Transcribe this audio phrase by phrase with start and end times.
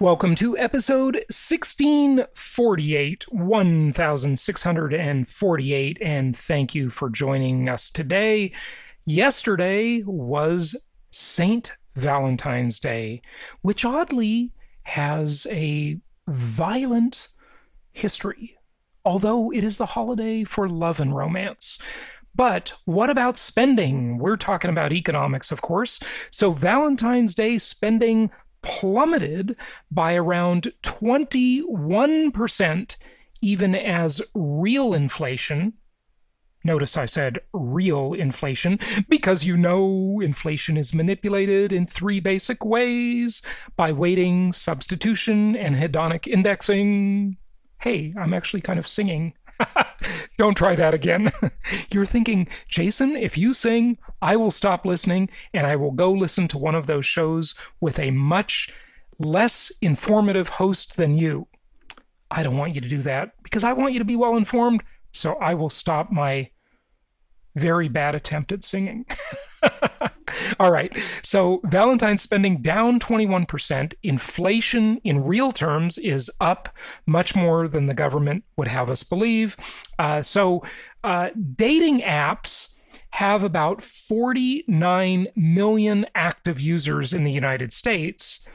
[0.00, 8.52] Welcome to episode 1648, 1648, and thank you for joining us today.
[9.04, 10.74] Yesterday was
[11.10, 11.72] St.
[11.96, 13.20] Valentine's Day,
[13.60, 14.52] which oddly
[14.84, 17.28] has a violent
[17.92, 18.56] history,
[19.04, 21.78] although it is the holiday for love and romance.
[22.34, 24.16] But what about spending?
[24.16, 26.00] We're talking about economics, of course.
[26.30, 28.30] So, Valentine's Day spending
[28.62, 29.56] plummeted
[29.90, 32.96] by around 21%,
[33.42, 35.74] even as real inflation.
[36.62, 43.40] Notice I said real inflation because you know inflation is manipulated in three basic ways
[43.76, 47.38] by weighting, substitution, and hedonic indexing.
[47.80, 49.32] Hey, I'm actually kind of singing.
[50.38, 51.30] Don't try that again.
[51.92, 56.48] You're thinking, Jason, if you sing, I will stop listening and I will go listen
[56.48, 58.72] to one of those shows with a much
[59.18, 61.46] less informative host than you.
[62.30, 64.82] I don't want you to do that because I want you to be well informed,
[65.12, 66.50] so I will stop my
[67.56, 69.06] very bad attempt at singing.
[70.60, 70.92] All right.
[71.22, 73.94] So Valentine's spending down 21%.
[74.02, 76.68] Inflation in real terms is up
[77.06, 79.56] much more than the government would have us believe.
[79.98, 80.62] Uh, so
[81.04, 82.74] uh, dating apps
[83.10, 88.46] have about 49 million active users in the United States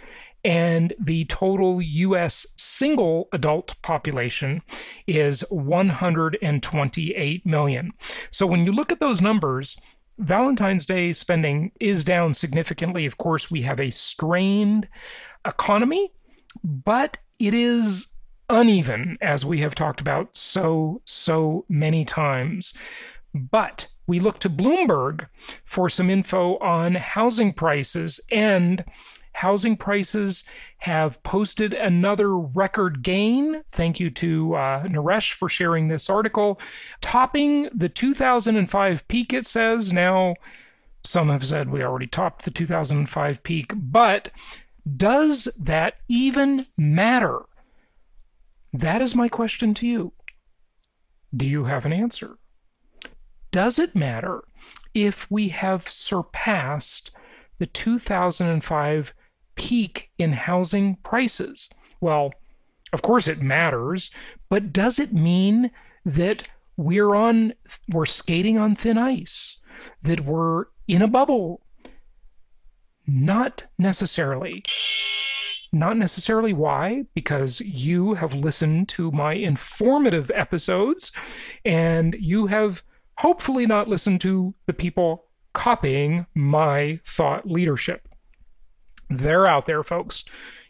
[0.46, 4.62] and the total US single adult population
[5.08, 7.92] is 128 million.
[8.30, 9.76] So when you look at those numbers,
[10.20, 13.08] Valentine's Day spending is down significantly.
[13.08, 14.88] Of course, we have a strained
[15.46, 16.14] economy,
[16.64, 18.14] but it is
[18.50, 22.74] uneven, as we have talked about so, so many times.
[23.34, 25.26] But we look to Bloomberg
[25.66, 28.86] for some info on housing prices and
[29.36, 30.46] housing prices
[30.78, 33.62] have posted another record gain.
[33.70, 36.58] Thank you to uh, Naresh for sharing this article,
[37.02, 39.92] topping the 2005 peak, it says.
[39.92, 40.36] Now,
[41.04, 44.30] some have said we already topped the 2005 peak, but
[44.96, 47.42] does that even matter?
[48.72, 50.14] That is my question to you.
[51.36, 52.38] Do you have an answer?
[53.52, 54.46] Does it matter
[54.94, 57.12] if we have surpassed
[57.60, 59.14] the 2005
[59.56, 61.70] peak in housing prices?
[62.02, 62.34] Well,
[62.94, 64.12] of course it matters,
[64.50, 65.72] but does it mean
[66.06, 67.54] that we're on
[67.90, 69.58] we're skating on thin ice?
[70.04, 71.62] That we're in a bubble?
[73.08, 74.64] Not necessarily.
[75.72, 81.12] Not necessarily why, because you have listened to my informative episodes
[81.66, 82.82] and you have
[83.18, 88.08] hopefully not listened to the people copying my thought leadership.
[89.10, 90.26] They're out there, folks.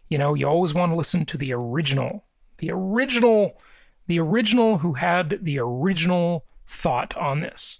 [0.10, 2.26] You know, you always want to listen to the original,
[2.58, 3.60] the original,
[4.08, 7.80] the original who had the original thought on this.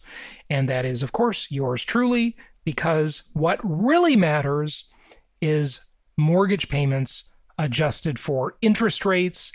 [0.50, 4.90] And that is, of course, yours truly, because what really matters
[5.42, 5.86] is
[6.18, 9.52] mortgage payments adjusted for interest rates,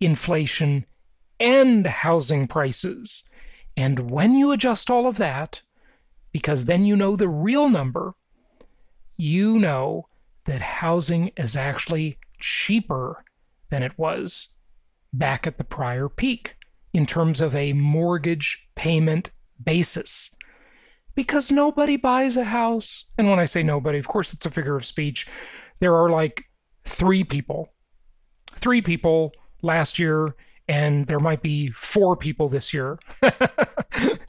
[0.00, 0.84] inflation,
[1.40, 3.24] and housing prices.
[3.76, 5.62] And when you adjust all of that,
[6.30, 8.14] because then you know the real number,
[9.16, 10.06] you know
[10.44, 13.24] that housing is actually cheaper
[13.70, 14.48] than it was
[15.12, 16.56] back at the prior peak
[16.92, 19.30] in terms of a mortgage payment
[19.62, 20.30] basis.
[21.14, 23.06] Because nobody buys a house.
[23.18, 25.26] And when I say nobody, of course, it's a figure of speech.
[25.80, 26.44] There are like
[26.84, 27.68] three people,
[28.50, 30.34] three people last year,
[30.68, 32.98] and there might be four people this year.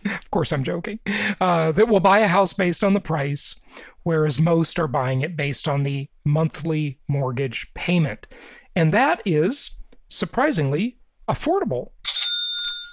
[0.06, 1.00] of course, I'm joking.
[1.39, 3.60] Uh, that will buy a house based on the price,
[4.04, 8.27] whereas most are buying it based on the monthly mortgage payment.
[8.75, 9.80] And that is
[10.10, 10.98] surprisingly
[11.30, 11.92] affordable.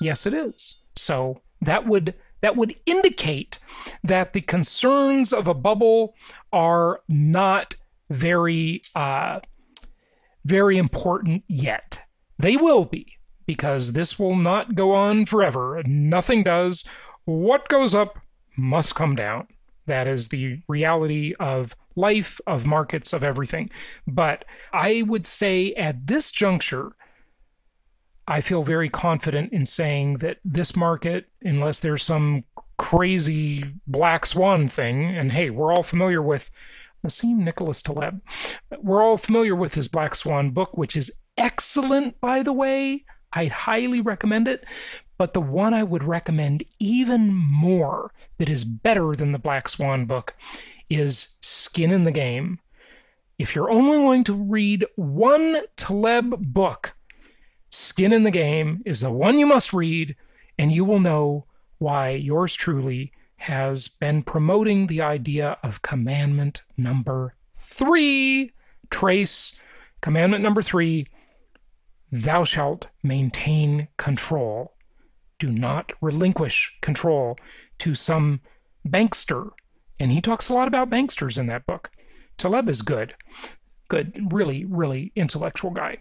[0.00, 0.78] Yes, it is.
[0.96, 3.58] So that would that would indicate
[4.02, 6.14] that the concerns of a bubble
[6.52, 7.74] are not
[8.08, 9.40] very, uh,
[10.44, 12.00] very important yet.
[12.38, 13.18] They will be
[13.50, 15.82] because this will not go on forever.
[15.84, 16.84] Nothing does.
[17.24, 18.16] What goes up
[18.56, 19.48] must come down.
[19.86, 23.68] That is the reality of life, of markets, of everything.
[24.06, 26.92] But I would say at this juncture,
[28.28, 32.44] I feel very confident in saying that this market, unless there's some
[32.78, 36.52] crazy black swan thing, and hey, we're all familiar with
[37.04, 38.20] Nassim Nicholas Taleb.
[38.80, 43.04] We're all familiar with his Black Swan book, which is excellent, by the way.
[43.32, 44.64] I highly recommend it.
[45.18, 50.06] But the one I would recommend even more that is better than the Black Swan
[50.06, 50.34] book
[50.88, 52.58] is Skin in the Game.
[53.38, 56.94] If you're only going to read one Taleb book,
[57.68, 60.16] Skin in the Game is the one you must read,
[60.58, 61.44] and you will know
[61.78, 68.52] why yours truly has been promoting the idea of commandment number three.
[68.90, 69.60] Trace
[70.00, 71.06] commandment number three
[72.12, 74.74] Thou shalt maintain control.
[75.38, 77.38] Do not relinquish control
[77.78, 78.40] to some
[78.86, 79.50] bankster.
[79.98, 81.90] And he talks a lot about banksters in that book.
[82.36, 83.14] Taleb is good.
[83.88, 85.98] Good, really, really intellectual guy.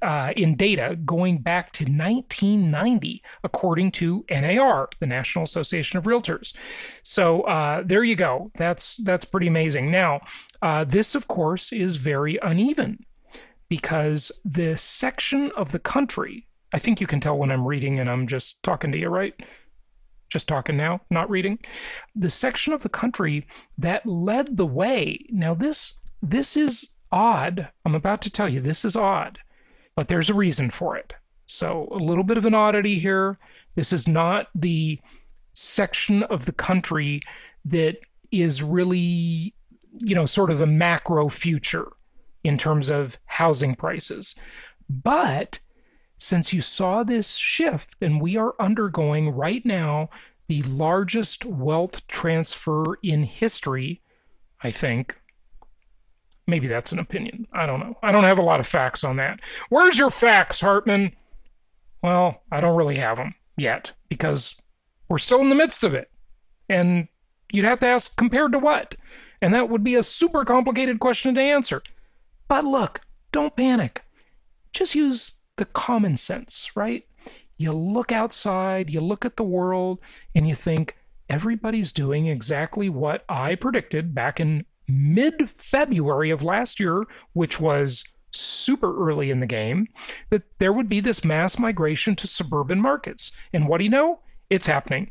[0.00, 6.54] uh, in data going back to 1990, according to NAR, the National Association of Realtors.
[7.02, 8.50] So uh, there you go.
[8.56, 9.90] That's that's pretty amazing.
[9.90, 10.20] Now,
[10.60, 13.04] uh, this of course is very uneven
[13.68, 16.46] because the section of the country.
[16.74, 19.34] I think you can tell when I'm reading and I'm just talking to you, right?
[20.30, 21.58] Just talking now, not reading.
[22.16, 23.46] The section of the country
[23.76, 25.26] that led the way.
[25.28, 27.68] Now this this is odd.
[27.84, 29.38] I'm about to tell you this is odd
[29.94, 31.12] but there's a reason for it.
[31.46, 33.38] So, a little bit of an oddity here.
[33.74, 35.00] This is not the
[35.54, 37.20] section of the country
[37.64, 37.98] that
[38.30, 39.54] is really,
[39.98, 41.92] you know, sort of the macro future
[42.44, 44.34] in terms of housing prices.
[44.88, 45.58] But
[46.18, 50.08] since you saw this shift, and we are undergoing right now
[50.48, 54.00] the largest wealth transfer in history,
[54.62, 55.18] I think,
[56.52, 57.46] Maybe that's an opinion.
[57.54, 57.96] I don't know.
[58.02, 59.40] I don't have a lot of facts on that.
[59.70, 61.16] Where's your facts, Hartman?
[62.02, 64.54] Well, I don't really have them yet because
[65.08, 66.10] we're still in the midst of it.
[66.68, 67.08] And
[67.50, 68.96] you'd have to ask compared to what?
[69.40, 71.82] And that would be a super complicated question to answer.
[72.48, 73.00] But look,
[73.32, 74.02] don't panic.
[74.74, 77.06] Just use the common sense, right?
[77.56, 80.00] You look outside, you look at the world,
[80.34, 80.98] and you think,
[81.30, 88.04] everybody's doing exactly what I predicted back in mid February of last year, which was
[88.30, 89.88] super early in the game,
[90.30, 93.32] that there would be this mass migration to suburban markets.
[93.52, 94.20] And what do you know?
[94.50, 95.10] It's happening.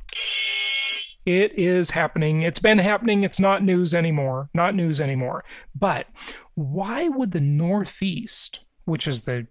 [1.25, 2.41] It is happening.
[2.41, 3.24] It's been happening.
[3.24, 4.50] It's not news anymore.
[4.53, 5.43] Not news anymore.
[5.75, 6.07] But
[6.55, 9.48] why would the Northeast, which is the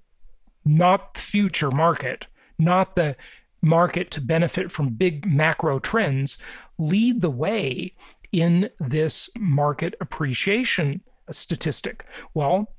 [0.65, 2.27] not future market,
[2.59, 3.17] not the
[3.63, 6.43] market to benefit from big macro trends,
[6.79, 7.95] lead the way
[8.33, 12.05] in this market appreciation statistic?
[12.35, 12.73] Well,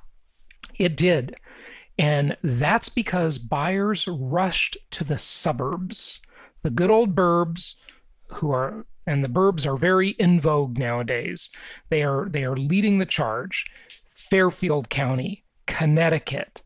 [0.78, 1.36] it did.
[1.98, 6.20] And that's because buyers rushed to the suburbs,
[6.64, 7.76] the good old burbs,
[8.28, 11.50] who are and the burbs are very in vogue nowadays.
[11.90, 13.66] They are they are leading the charge.
[14.14, 16.62] Fairfield County, Connecticut,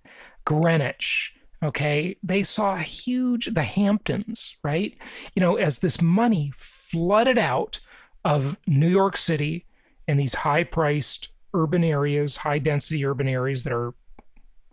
[0.46, 4.98] Greenwich, okay they saw huge the hamptons right
[5.34, 7.80] you know as this money flooded out
[8.26, 9.66] of New York City
[10.08, 13.94] and these high priced urban areas, high density urban areas that are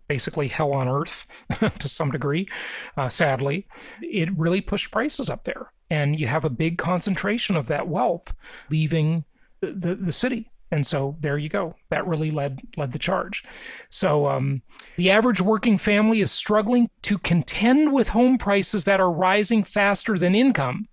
[0.08, 1.26] basically hell on earth
[1.78, 2.48] to some degree,
[2.96, 3.66] uh, sadly,
[4.00, 5.72] it really pushed prices up there.
[5.90, 8.34] And you have a big concentration of that wealth
[8.70, 9.24] leaving
[9.60, 10.50] the, the, the city.
[10.70, 11.76] And so there you go.
[11.90, 13.44] That really led led the charge.
[13.90, 14.62] So um,
[14.96, 20.18] the average working family is struggling to contend with home prices that are rising faster
[20.18, 20.88] than income.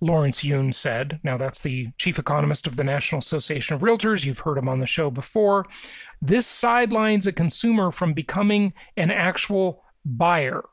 [0.00, 1.20] Lawrence Yun said.
[1.22, 4.24] Now, that's the chief economist of the National Association of Realtors.
[4.24, 5.66] You've heard him on the show before.
[6.22, 10.64] This sidelines a consumer from becoming an actual buyer.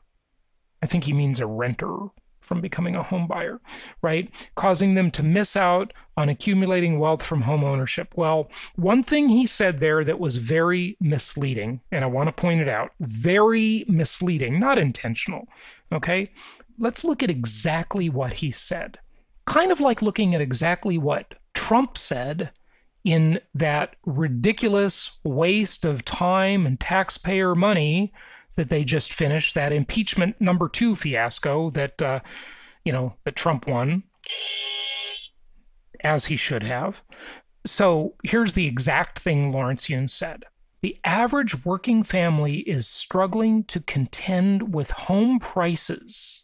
[0.82, 2.08] I think he means a renter,
[2.40, 3.60] from becoming a home buyer,
[4.00, 4.30] right?
[4.54, 8.14] Causing them to miss out on accumulating wealth from home ownership.
[8.16, 12.62] Well, one thing he said there that was very misleading, and I want to point
[12.62, 15.46] it out very misleading, not intentional.
[15.92, 16.30] Okay.
[16.78, 18.98] Let's look at exactly what he said.
[19.48, 22.50] Kind of like looking at exactly what Trump said
[23.02, 28.12] in that ridiculous waste of time and taxpayer money
[28.56, 32.20] that they just finished, that impeachment number two fiasco that, uh,
[32.84, 34.02] you know, that Trump won,
[36.04, 37.02] as he should have.
[37.64, 40.44] So here's the exact thing Lawrence Yun said.
[40.82, 46.42] The average working family is struggling to contend with home prices,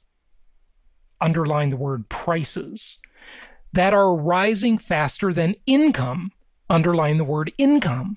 [1.21, 2.99] underline the word prices,
[3.73, 6.33] that are rising faster than income,
[6.71, 8.17] underline the word income.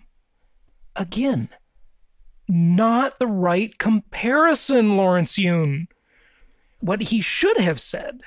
[0.95, 1.49] Again,
[2.47, 5.87] not the right comparison, Lawrence Yun.
[6.79, 8.21] What he should have said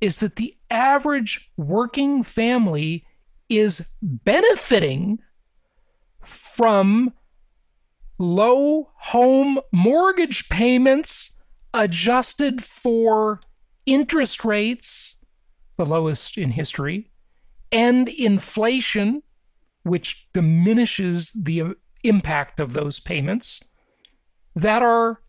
[0.00, 3.04] is that the average working family
[3.48, 5.18] is benefiting
[6.24, 7.12] from
[8.18, 11.38] low home mortgage payments
[11.74, 13.38] adjusted for
[13.86, 15.18] interest rates,
[15.76, 17.10] the lowest in history,
[17.72, 19.22] and inflation,
[19.82, 23.62] which diminishes the impact of those payments
[24.54, 25.20] that are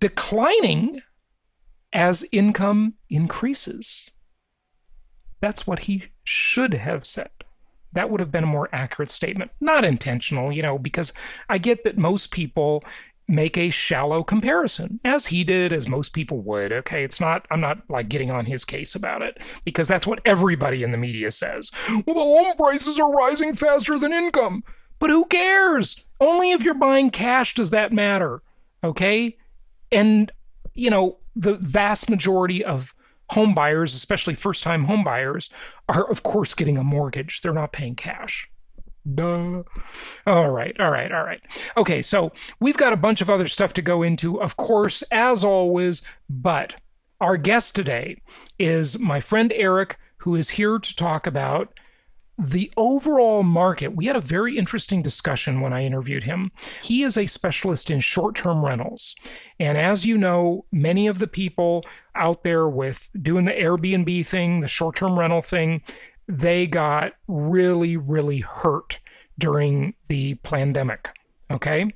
[0.00, 1.00] declining
[1.92, 4.10] as income increases.
[5.40, 7.30] That's what he should have said.
[7.92, 9.50] That would have been a more accurate statement.
[9.60, 11.12] Not intentional, you know, because
[11.48, 12.84] I get that most people
[13.28, 16.72] make a shallow comparison, as he did, as most people would.
[16.72, 20.20] Okay, it's not, I'm not like getting on his case about it, because that's what
[20.24, 21.70] everybody in the media says.
[21.88, 24.62] Well, the home prices are rising faster than income.
[24.98, 26.06] But who cares?
[26.20, 28.42] Only if you're buying cash does that matter.
[28.82, 29.36] Okay?
[29.92, 30.32] And,
[30.74, 32.94] you know, the vast majority of
[33.30, 35.50] home buyers, especially first time home buyers,
[35.88, 37.42] are, of course, getting a mortgage.
[37.42, 38.48] They're not paying cash.
[39.14, 39.64] Duh.
[40.26, 41.40] All right, all right, all right.
[41.76, 45.44] Okay, so we've got a bunch of other stuff to go into, of course, as
[45.44, 46.74] always, but
[47.20, 48.20] our guest today
[48.58, 51.72] is my friend Eric, who is here to talk about
[52.38, 56.52] the overall market, we had a very interesting discussion when I interviewed him.
[56.82, 59.14] He is a specialist in short term rentals.
[59.58, 64.60] And as you know, many of the people out there with doing the Airbnb thing,
[64.60, 65.80] the short term rental thing,
[66.28, 68.98] they got really, really hurt
[69.38, 71.10] during the pandemic.
[71.50, 71.92] Okay.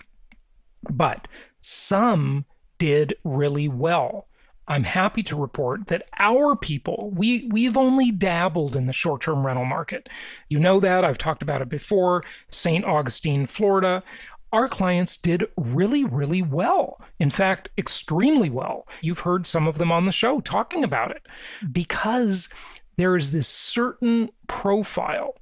[0.89, 1.29] But
[1.61, 2.45] some
[2.79, 4.27] did really well.
[4.69, 9.45] I'm happy to report that our people, we, we've only dabbled in the short term
[9.45, 10.09] rental market.
[10.49, 11.05] You know that.
[11.05, 12.23] I've talked about it before.
[12.51, 12.85] St.
[12.85, 14.03] Augustine, Florida.
[14.53, 17.01] Our clients did really, really well.
[17.19, 18.87] In fact, extremely well.
[19.01, 21.27] You've heard some of them on the show talking about it
[21.73, 22.49] because
[22.97, 25.35] there is this certain profile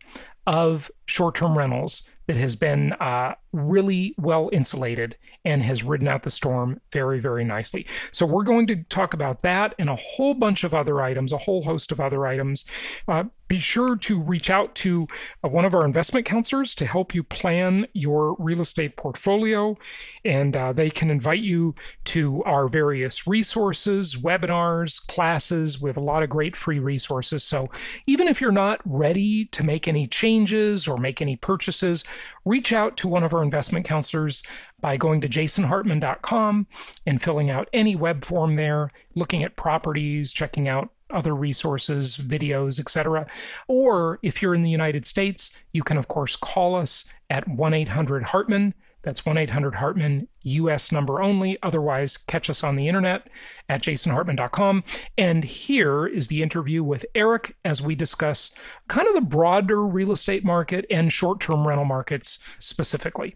[0.48, 6.22] of short term rentals that has been uh, really well insulated and has ridden out
[6.22, 7.86] the storm very, very nicely.
[8.12, 11.38] So, we're going to talk about that and a whole bunch of other items, a
[11.38, 12.64] whole host of other items.
[13.06, 15.08] Uh, be sure to reach out to
[15.42, 19.76] uh, one of our investment counselors to help you plan your real estate portfolio.
[20.24, 21.74] And uh, they can invite you
[22.04, 25.80] to our various resources, webinars, classes.
[25.80, 27.42] We have a lot of great free resources.
[27.42, 27.70] So
[28.06, 32.04] even if you're not ready to make any changes or make any purchases,
[32.44, 34.42] reach out to one of our investment counselors
[34.80, 36.66] by going to jasonhartman.com
[37.06, 42.80] and filling out any web form there, looking at properties, checking out other resources, videos,
[42.80, 43.26] etc.
[43.66, 47.74] Or if you're in the United States, you can, of course, call us at 1
[47.74, 48.74] 800 Hartman.
[49.02, 51.56] That's 1 800 Hartman, US number only.
[51.62, 53.28] Otherwise, catch us on the internet
[53.68, 54.84] at jasonhartman.com.
[55.16, 58.52] And here is the interview with Eric as we discuss
[58.88, 63.34] kind of the broader real estate market and short term rental markets specifically.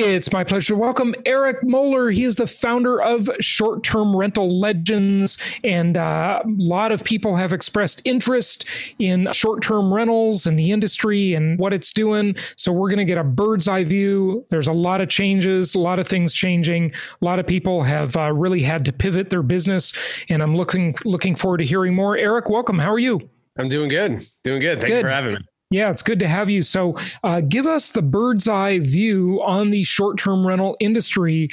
[0.00, 2.10] It's my pleasure to welcome Eric Moeller.
[2.10, 7.34] He is the founder of Short Term Rental Legends, and uh, a lot of people
[7.34, 8.64] have expressed interest
[9.00, 12.36] in short term rentals and the industry and what it's doing.
[12.54, 14.46] So, we're going to get a bird's eye view.
[14.50, 16.92] There's a lot of changes, a lot of things changing.
[17.20, 19.92] A lot of people have uh, really had to pivot their business,
[20.28, 22.16] and I'm looking looking forward to hearing more.
[22.16, 22.78] Eric, welcome.
[22.78, 23.28] How are you?
[23.58, 24.24] I'm doing good.
[24.44, 24.78] Doing good.
[24.78, 24.98] Thank good.
[24.98, 25.40] you for having me.
[25.70, 26.62] Yeah, it's good to have you.
[26.62, 31.48] So, uh, give us the bird's eye view on the short term rental industry.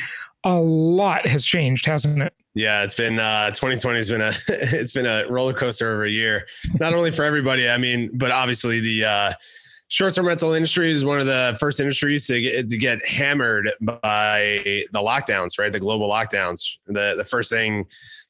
[0.45, 2.33] A lot has changed, hasn't it?
[2.53, 6.09] Yeah, it's been uh, 2020 has been a it's been a roller coaster over a
[6.09, 6.47] year.
[6.79, 9.33] Not only for everybody, I mean, but obviously the uh,
[9.89, 14.85] short-term rental industry is one of the first industries to get, to get hammered by
[14.93, 15.73] the lockdowns, right?
[15.73, 16.77] The global lockdowns.
[16.85, 17.85] The the first thing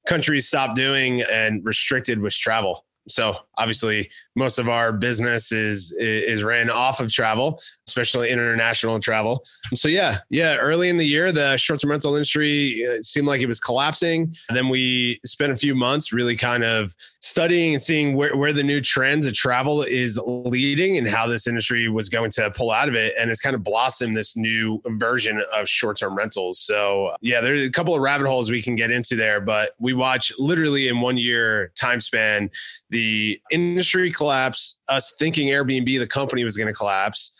[0.07, 2.84] countries stopped doing and restricted was travel.
[3.07, 9.43] So obviously, most of our business is is ran off of travel, especially international travel.
[9.73, 10.55] So yeah, yeah.
[10.55, 14.35] Early in the year, the short-term rental industry uh, seemed like it was collapsing.
[14.49, 18.53] And then we spent a few months really kind of studying and seeing where, where
[18.53, 22.71] the new trends of travel is leading and how this industry was going to pull
[22.71, 23.13] out of it.
[23.19, 26.59] And it's kind of blossomed this new version of short-term rentals.
[26.59, 29.93] So yeah, there's a couple of rabbit holes we can get into there, but we
[29.93, 32.49] watch literally in one year time span
[32.95, 37.33] the industry collapse, us thinking Airbnb, the company, was going to collapse.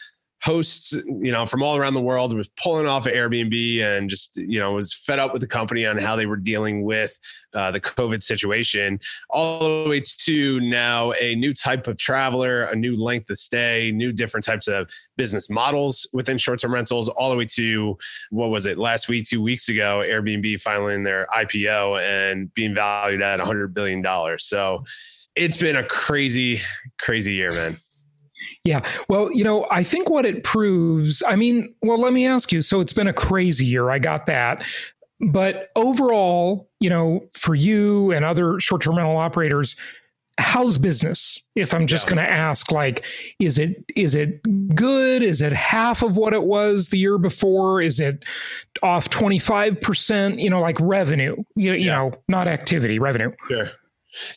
[0.44, 4.36] Hosts, you know, from all around the world was pulling off of Airbnb and just,
[4.36, 7.18] you know, was fed up with the company on how they were dealing with
[7.54, 12.76] uh, the COVID situation, all the way to now a new type of traveler, a
[12.76, 17.32] new length of stay, new different types of business models within short term rentals, all
[17.32, 17.98] the way to
[18.30, 23.22] what was it last week, two weeks ago, Airbnb filing their IPO and being valued
[23.22, 24.04] at $100 billion.
[24.38, 24.84] So,
[25.36, 26.62] it's been a crazy,
[27.00, 27.78] crazy year, man.
[28.64, 28.86] Yeah.
[29.08, 32.62] Well, you know, I think what it proves, I mean, well, let me ask you.
[32.62, 33.90] So it's been a crazy year.
[33.90, 34.66] I got that.
[35.22, 39.76] But overall, you know, for you and other short term rental operators,
[40.38, 42.16] how's business if i'm just yeah.
[42.16, 43.06] going to ask like
[43.40, 44.42] is it is it
[44.76, 48.26] good is it half of what it was the year before is it
[48.84, 51.96] off 25% you know like revenue you, you yeah.
[51.96, 53.70] know not activity revenue sure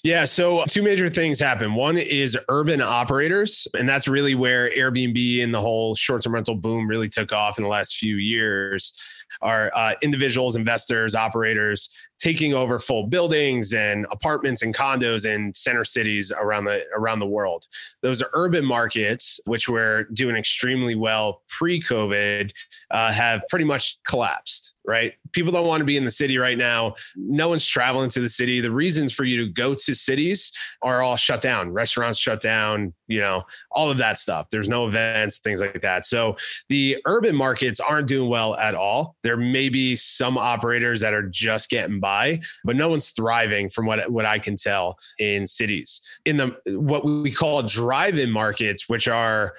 [0.02, 0.24] yeah.
[0.24, 1.74] So, two major things happen.
[1.74, 6.54] One is urban operators, and that's really where Airbnb and the whole short term rental
[6.54, 8.98] boom really took off in the last few years.
[9.42, 15.84] Are uh, individuals, investors, operators taking over full buildings and apartments and condos in center
[15.84, 17.66] cities around the around the world.
[18.02, 22.50] Those are urban markets, which were doing extremely well pre-COVID,
[22.90, 24.74] uh, have pretty much collapsed.
[24.84, 25.12] Right?
[25.32, 26.94] People don't want to be in the city right now.
[27.14, 28.62] No one's traveling to the city.
[28.62, 31.70] The reasons for you to go to cities are all shut down.
[31.70, 32.94] Restaurants shut down.
[33.06, 34.46] You know, all of that stuff.
[34.50, 36.06] There's no events, things like that.
[36.06, 36.38] So
[36.70, 39.16] the urban markets aren't doing well at all.
[39.22, 43.68] There may be some operators that are just getting by by, but no one's thriving
[43.70, 46.00] from what what I can tell in cities.
[46.24, 49.54] In the what we call drive-in markets, which are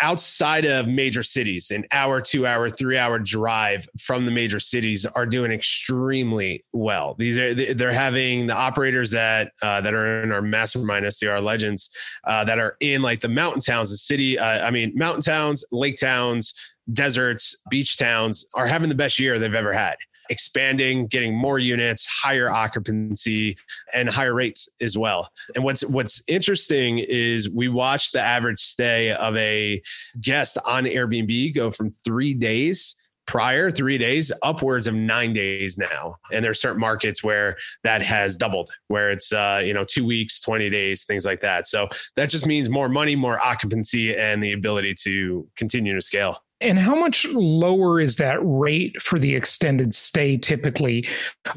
[0.00, 5.04] outside of major cities, an hour, two hour, three hour drive from the major cities
[5.04, 7.14] are doing extremely well.
[7.18, 11.90] These are they're having the operators that uh, that are in our mastermind STR legends
[12.24, 14.38] uh, that are in like the mountain towns, the city.
[14.38, 16.54] Uh, I mean, mountain towns, lake towns,
[16.92, 19.96] deserts, beach towns are having the best year they've ever had
[20.32, 23.56] expanding, getting more units, higher occupancy,
[23.94, 25.30] and higher rates as well.
[25.54, 29.80] And what's what's interesting is we watched the average stay of a
[30.20, 36.16] guest on Airbnb go from three days prior three days upwards of nine days now.
[36.32, 40.40] And there's certain markets where that has doubled where it's uh you know two weeks
[40.40, 41.68] 20 days things like that.
[41.68, 46.38] So that just means more money more occupancy and the ability to continue to scale
[46.62, 51.04] and how much lower is that rate for the extended stay typically?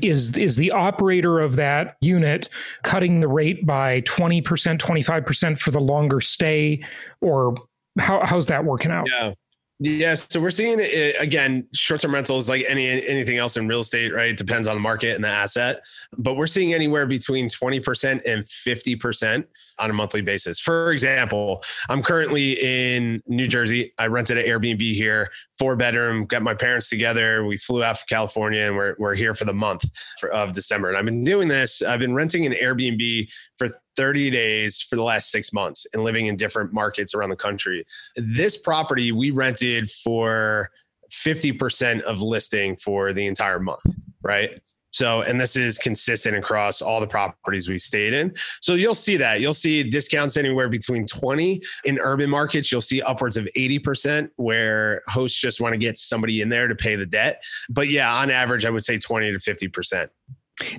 [0.01, 2.49] Is is the operator of that unit
[2.83, 6.83] cutting the rate by 20%, 25% for the longer stay
[7.21, 7.55] or
[7.99, 9.05] how, how's that working out?
[9.07, 9.33] Yeah.
[9.79, 11.67] Yes, so we're seeing it again.
[11.73, 14.29] Short-term rentals, like any anything else in real estate, right?
[14.29, 15.81] It depends on the market and the asset,
[16.17, 19.45] but we're seeing anywhere between twenty percent and fifty percent
[19.77, 20.61] on a monthly basis.
[20.61, 23.93] For example, I'm currently in New Jersey.
[23.97, 26.25] I rented an Airbnb here, four bedroom.
[26.25, 27.45] Got my parents together.
[27.45, 29.85] We flew out from California, and we're we're here for the month
[30.19, 30.89] for, of December.
[30.89, 31.81] And I've been doing this.
[31.81, 36.27] I've been renting an Airbnb for 30 days for the last six months and living
[36.27, 37.85] in different markets around the country.
[38.15, 40.69] This property we rented for
[41.11, 43.83] 50% of listing for the entire month,
[44.21, 44.59] right?
[44.95, 48.33] So, and this is consistent across all the properties we've stayed in.
[48.61, 49.41] So you'll see that.
[49.41, 52.71] You'll see discounts anywhere between 20 in urban markets.
[52.71, 56.75] You'll see upwards of 80% where hosts just want to get somebody in there to
[56.75, 57.43] pay the debt.
[57.69, 60.07] But yeah, on average, I would say 20 to 50%.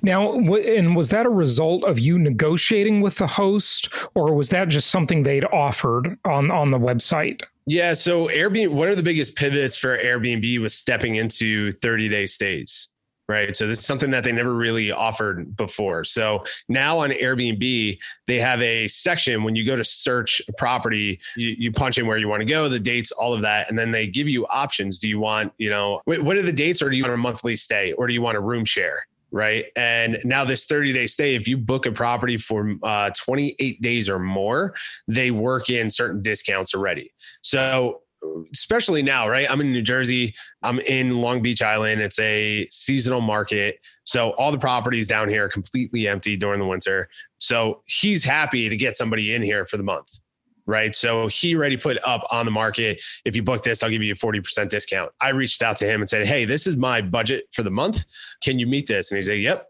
[0.03, 4.69] Now, and was that a result of you negotiating with the host, or was that
[4.69, 7.43] just something they'd offered on on the website?
[7.67, 8.71] Yeah, so Airbnb.
[8.71, 12.89] One of the biggest pivots for Airbnb was stepping into thirty day stays.
[13.29, 13.57] Right.
[13.57, 16.05] So this is something that they never really offered before.
[16.05, 21.19] So now on Airbnb, they have a section when you go to search a property,
[21.35, 23.69] you, you punch in where you want to go, the dates, all of that.
[23.69, 25.01] And then they give you options.
[25.01, 27.57] Do you want, you know, what are the dates or do you want a monthly
[27.57, 29.05] stay or do you want a room share?
[29.33, 29.67] right?
[29.77, 34.09] And now this 30 day stay, if you book a property for uh, 28 days
[34.09, 34.75] or more,
[35.09, 37.13] they work in certain discounts already.
[37.43, 38.03] So
[38.53, 39.51] especially now, right?
[39.51, 40.35] I'm in New Jersey.
[40.63, 42.01] I'm in Long Beach Island.
[42.01, 43.79] It's a seasonal market.
[44.05, 47.09] So all the properties down here are completely empty during the winter.
[47.39, 50.09] So he's happy to get somebody in here for the month.
[50.69, 50.97] Right.
[50.97, 53.01] So he already put up on the market.
[53.25, 55.13] If you book this, I'll give you a 40% discount.
[55.21, 58.05] I reached out to him and said, Hey, this is my budget for the month.
[58.43, 59.13] Can you meet this?
[59.13, 59.69] And he said, Yep.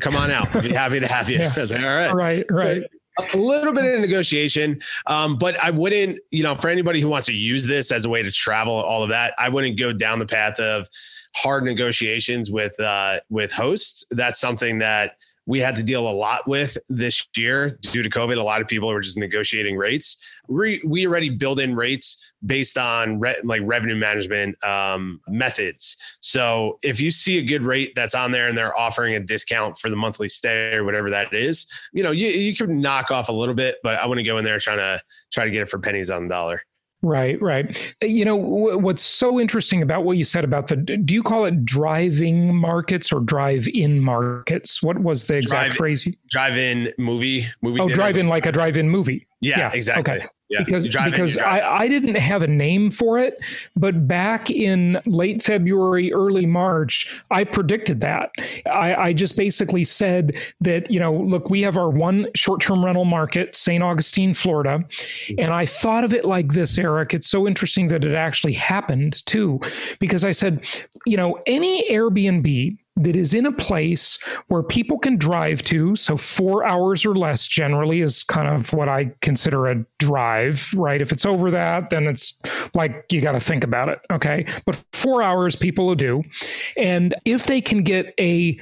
[0.00, 0.54] Come on out.
[0.54, 1.38] I'd be happy to have you.
[1.38, 1.52] yeah.
[1.56, 2.12] I was like, all right.
[2.12, 2.44] Right.
[2.50, 2.82] Right
[3.18, 7.26] a little bit of negotiation um, but i wouldn't you know for anybody who wants
[7.26, 10.18] to use this as a way to travel all of that i wouldn't go down
[10.18, 10.88] the path of
[11.34, 16.46] hard negotiations with uh, with hosts that's something that we had to deal a lot
[16.46, 18.38] with this year due to COVID.
[18.38, 20.18] A lot of people were just negotiating rates.
[20.48, 25.96] We we already build in rates based on re, like revenue management um, methods.
[26.20, 29.78] So if you see a good rate that's on there and they're offering a discount
[29.78, 33.28] for the monthly stay or whatever that is, you know you you can knock off
[33.28, 35.00] a little bit, but I wouldn't go in there trying to
[35.32, 36.62] try to get it for pennies on the dollar.
[37.02, 37.96] Right, right.
[38.00, 41.64] You know, what's so interesting about what you said about the, do you call it
[41.64, 44.84] driving markets or drive in markets?
[44.84, 46.08] What was the exact drive, phrase?
[46.30, 47.80] Drive in movie, movie.
[47.80, 49.26] Oh, drive in like a drive in movie.
[49.42, 50.14] Yeah, yeah, exactly.
[50.14, 50.26] Okay.
[50.48, 50.62] Yeah.
[50.64, 53.42] Because because I, I didn't have a name for it,
[53.74, 58.32] but back in late February, early March, I predicted that.
[58.66, 63.06] I, I just basically said that, you know, look, we have our one short-term rental
[63.06, 63.82] market, St.
[63.82, 64.84] Augustine, Florida.
[65.38, 67.14] And I thought of it like this, Eric.
[67.14, 69.58] It's so interesting that it actually happened too,
[70.00, 70.68] because I said,
[71.06, 75.96] you know, any Airbnb that is in a place where people can drive to.
[75.96, 81.00] So, four hours or less generally is kind of what I consider a drive, right?
[81.00, 82.38] If it's over that, then it's
[82.74, 84.00] like you got to think about it.
[84.10, 84.46] Okay.
[84.64, 86.22] But four hours people will do.
[86.76, 88.60] And if they can get a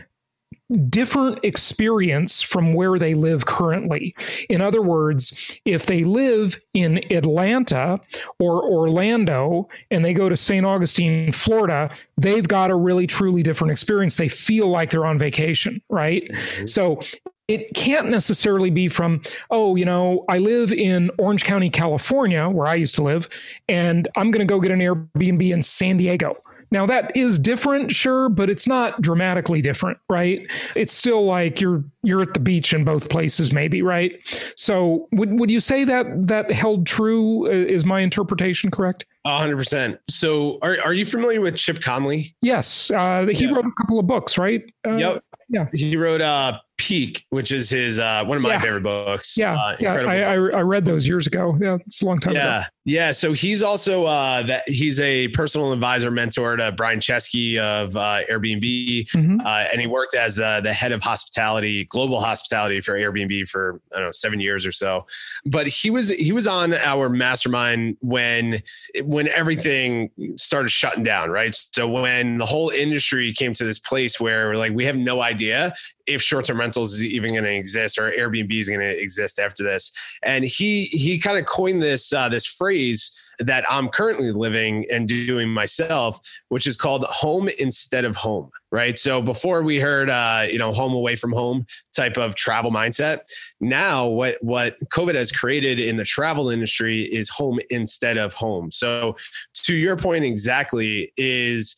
[0.88, 4.14] different experience from where they live currently.
[4.48, 8.00] In other words, if they live in Atlanta
[8.38, 10.64] or Orlando and they go to St.
[10.64, 14.16] Augustine, Florida, they've got a really truly different experience.
[14.16, 16.24] They feel like they're on vacation, right?
[16.28, 16.66] Mm-hmm.
[16.66, 17.00] So
[17.48, 22.68] it can't necessarily be from, oh, you know, I live in Orange County, California, where
[22.68, 23.28] I used to live,
[23.68, 27.92] and I'm going to go get an Airbnb in San Diego now that is different,
[27.92, 30.46] sure, but it's not dramatically different, right?
[30.74, 34.18] It's still like you're you're at the beach in both places, maybe, right?
[34.56, 37.46] So would would you say that that held true?
[37.46, 39.04] Uh, is my interpretation correct?
[39.26, 39.98] hundred percent.
[40.08, 42.34] So are are you familiar with Chip Conley?
[42.40, 43.52] Yes, uh, he yeah.
[43.52, 44.70] wrote a couple of books, right?
[44.86, 45.24] Uh, yep.
[45.48, 45.66] Yeah.
[45.74, 48.58] He wrote uh Peak, which is his uh, one of my yeah.
[48.58, 49.36] favorite books.
[49.36, 49.92] Yeah, uh, yeah.
[49.92, 51.58] I, I, I read those years ago.
[51.60, 52.60] Yeah, it's a long time yeah.
[52.60, 52.66] ago.
[52.86, 57.94] Yeah, so he's also uh, that he's a personal advisor mentor to Brian Chesky of
[57.94, 59.40] uh, Airbnb, mm-hmm.
[59.44, 63.82] uh, and he worked as uh, the head of hospitality, global hospitality for Airbnb for
[63.94, 65.06] I don't know seven years or so.
[65.44, 68.62] But he was he was on our mastermind when
[69.02, 71.54] when everything started shutting down, right?
[71.74, 75.74] So when the whole industry came to this place where like we have no idea
[76.10, 79.62] if short-term rentals is even going to exist or Airbnb is going to exist after
[79.62, 79.92] this.
[80.22, 85.08] And he he kind of coined this uh, this phrase that I'm currently living and
[85.08, 88.50] doing myself, which is called home instead of home.
[88.70, 88.98] Right.
[88.98, 93.20] So before we heard, uh, you know, home away from home type of travel mindset.
[93.60, 98.70] Now, what what COVID has created in the travel industry is home instead of home.
[98.70, 99.16] So,
[99.64, 101.76] to your point exactly, is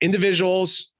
[0.00, 0.92] individuals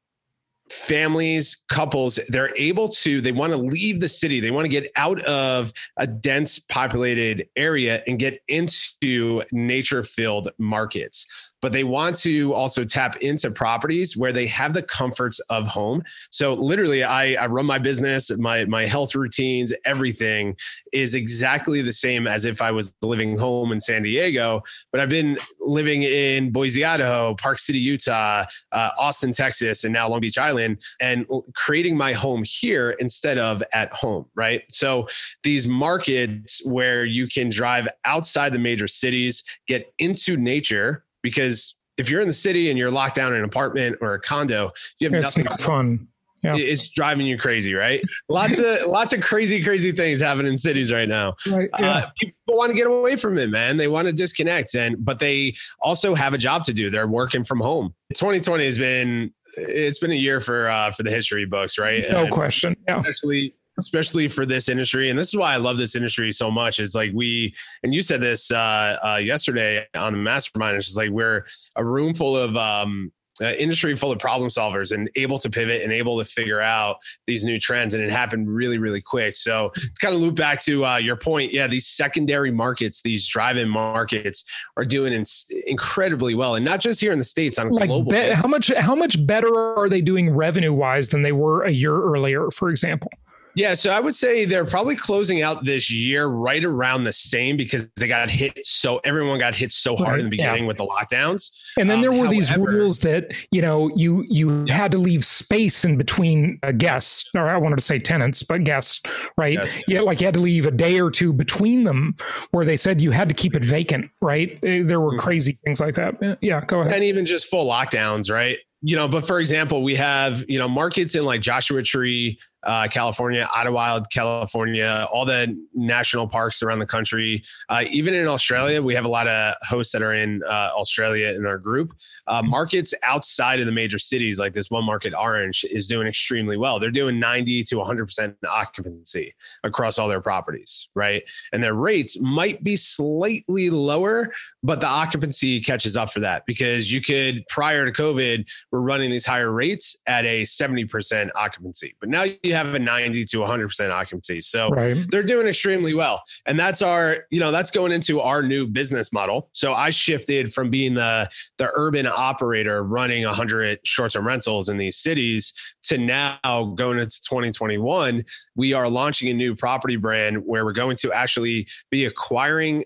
[0.70, 4.40] families, couples, they're able to, they want to leave the city.
[4.40, 10.50] They want to get out of a dense populated area and get into nature filled
[10.58, 15.66] markets but they want to also tap into properties where they have the comforts of
[15.66, 16.02] home.
[16.30, 20.56] So literally, I, I run my business, my my health routines, everything
[20.92, 24.62] is exactly the same as if I was living home in San Diego.
[24.92, 30.08] But I've been living in Boise, Idaho, Park City, Utah, uh, Austin, Texas, and now
[30.08, 34.26] Long Beach Island, and creating my home here instead of at home.
[34.34, 34.62] Right.
[34.70, 35.08] So
[35.42, 42.08] these markets where you can drive outside the major cities, get into nature because if
[42.08, 45.08] you're in the city and you're locked down in an apartment or a condo, you
[45.08, 46.08] have it's nothing fun.
[46.42, 46.56] Yeah.
[46.56, 48.00] It's driving you crazy, right?
[48.28, 51.34] Lots of lots of crazy, crazy things happening in cities right now.
[51.48, 51.68] Right.
[51.78, 51.90] Yeah.
[51.90, 53.76] Uh, people want to get away from it, man.
[53.76, 56.90] They want to disconnect, and but they also have a job to do.
[56.90, 57.92] They're working from home.
[58.14, 62.04] 2020 has been it's been a year for uh, for the history books, right?
[62.10, 62.76] No and question.
[62.86, 63.00] Yeah.
[63.00, 65.10] Especially especially for this industry.
[65.10, 68.02] And this is why I love this industry so much is like we, and you
[68.02, 72.36] said this uh, uh, yesterday on the mastermind, it's just like we're a room full
[72.36, 76.24] of, um, uh, industry full of problem solvers and able to pivot and able to
[76.24, 76.96] figure out
[77.28, 77.94] these new trends.
[77.94, 79.36] And it happened really, really quick.
[79.36, 83.28] So to kind of loop back to uh, your point, yeah, these secondary markets, these
[83.28, 84.44] drive-in markets
[84.76, 85.24] are doing in-
[85.68, 88.10] incredibly well, and not just here in the states on like global.
[88.10, 91.70] Be- how much how much better are they doing revenue wise than they were a
[91.70, 93.10] year earlier, for example?
[93.58, 97.56] Yeah, so I would say they're probably closing out this year right around the same
[97.56, 100.68] because they got hit so everyone got hit so hard right, in the beginning yeah.
[100.68, 101.50] with the lockdowns.
[101.76, 104.74] And then um, there were however, these rules that you know you you yeah.
[104.74, 108.62] had to leave space in between uh, guests, or I wanted to say tenants, but
[108.62, 109.02] guests,
[109.36, 109.54] right?
[109.54, 109.82] Yes.
[109.88, 112.14] Yeah, like you had to leave a day or two between them,
[112.52, 114.56] where they said you had to keep it vacant, right?
[114.62, 115.18] Uh, there were mm-hmm.
[115.18, 116.38] crazy things like that.
[116.40, 116.94] Yeah, go ahead.
[116.94, 118.58] And even just full lockdowns, right?
[118.82, 122.88] You know, but for example, we have you know markets in like Joshua Tree, uh,
[122.88, 127.42] California, Idyllwild, California, all the national parks around the country.
[127.68, 131.28] Uh, even in Australia, we have a lot of hosts that are in uh, Australia
[131.28, 131.92] in our group.
[132.26, 136.56] Uh, markets outside of the major cities, like this one market, Orange, is doing extremely
[136.56, 136.80] well.
[136.80, 141.22] They're doing 90 to 100% occupancy across all their properties, right?
[141.52, 146.92] And their rates might be slightly lower, but the occupancy catches up for that because
[146.92, 151.94] you could, prior to COVID, we're running these higher rates at a 70% occupancy.
[152.00, 154.42] But now you have a 90 to 100% occupancy.
[154.42, 154.96] So right.
[155.10, 156.22] they're doing extremely well.
[156.46, 159.48] And that's our, you know, that's going into our new business model.
[159.52, 164.96] So I shifted from being the the urban operator running 100 short-term rentals in these
[164.96, 165.52] cities
[165.84, 166.38] to now
[166.76, 168.24] going into 2021,
[168.56, 172.84] we are launching a new property brand where we're going to actually be acquiring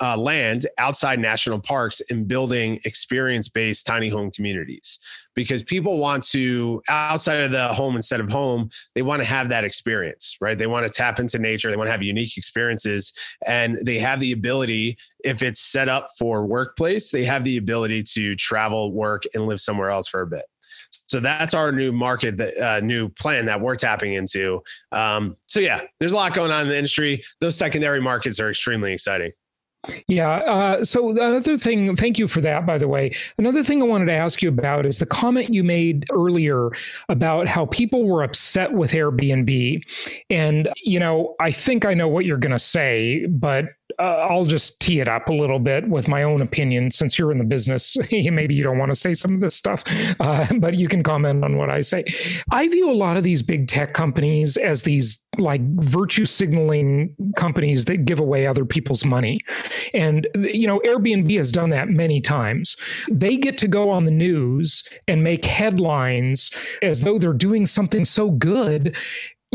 [0.00, 4.98] uh, land outside national parks and building experience-based tiny home communities
[5.34, 9.48] because people want to outside of the home instead of home they want to have
[9.48, 13.12] that experience right they want to tap into nature they want to have unique experiences
[13.46, 18.02] and they have the ability if it's set up for workplace they have the ability
[18.02, 20.44] to travel work and live somewhere else for a bit
[21.06, 24.62] so that's our new market, that uh, new plan that we're tapping into.
[24.92, 27.22] Um, so yeah, there's a lot going on in the industry.
[27.40, 29.32] Those secondary markets are extremely exciting.
[30.06, 30.32] Yeah.
[30.32, 33.14] Uh, so another thing, thank you for that, by the way.
[33.38, 36.70] Another thing I wanted to ask you about is the comment you made earlier
[37.08, 39.82] about how people were upset with Airbnb.
[40.30, 43.66] And, you know, I think I know what you're going to say, but
[43.98, 47.32] uh, I'll just tee it up a little bit with my own opinion since you're
[47.32, 47.96] in the business.
[48.12, 49.84] Maybe you don't want to say some of this stuff,
[50.20, 52.04] uh, but you can comment on what I say.
[52.50, 57.84] I view a lot of these big tech companies as these like virtue signaling companies
[57.86, 59.40] that give away other people's money.
[59.92, 62.76] And, you know, Airbnb has done that many times.
[63.10, 66.50] They get to go on the news and make headlines
[66.82, 68.96] as though they're doing something so good.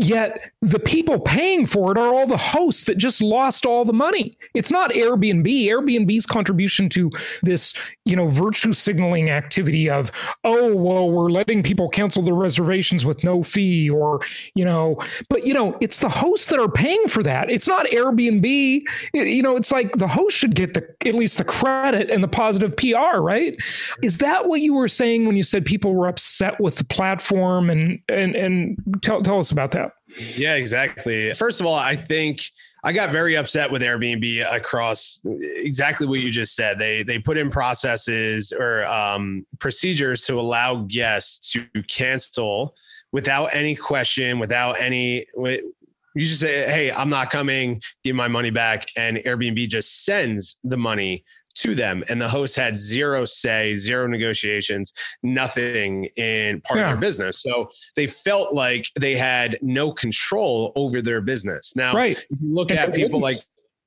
[0.00, 3.92] Yet the people paying for it are all the hosts that just lost all the
[3.92, 4.38] money.
[4.54, 5.44] It's not Airbnb.
[5.44, 7.10] Airbnb's contribution to
[7.42, 7.74] this,
[8.06, 10.10] you know, virtue signaling activity of,
[10.42, 14.20] oh, well, we're letting people cancel their reservations with no fee or,
[14.54, 17.50] you know, but, you know, it's the hosts that are paying for that.
[17.50, 18.82] It's not Airbnb.
[19.12, 22.28] You know, it's like the host should get the, at least the credit and the
[22.28, 23.54] positive PR, right?
[24.02, 27.68] Is that what you were saying when you said people were upset with the platform
[27.68, 29.89] and, and, and tell, tell us about that?
[30.36, 31.32] Yeah, exactly.
[31.34, 32.42] First of all, I think
[32.82, 36.78] I got very upset with Airbnb across exactly what you just said.
[36.78, 42.74] They they put in processes or um, procedures to allow guests to cancel
[43.12, 45.26] without any question, without any.
[45.36, 47.82] You just say, "Hey, I'm not coming.
[48.02, 51.24] Give my money back," and Airbnb just sends the money
[51.60, 54.92] to them and the host had zero say zero negotiations
[55.22, 56.84] nothing in part yeah.
[56.84, 61.94] of their business so they felt like they had no control over their business now
[61.94, 62.18] right.
[62.18, 63.36] if you look at people like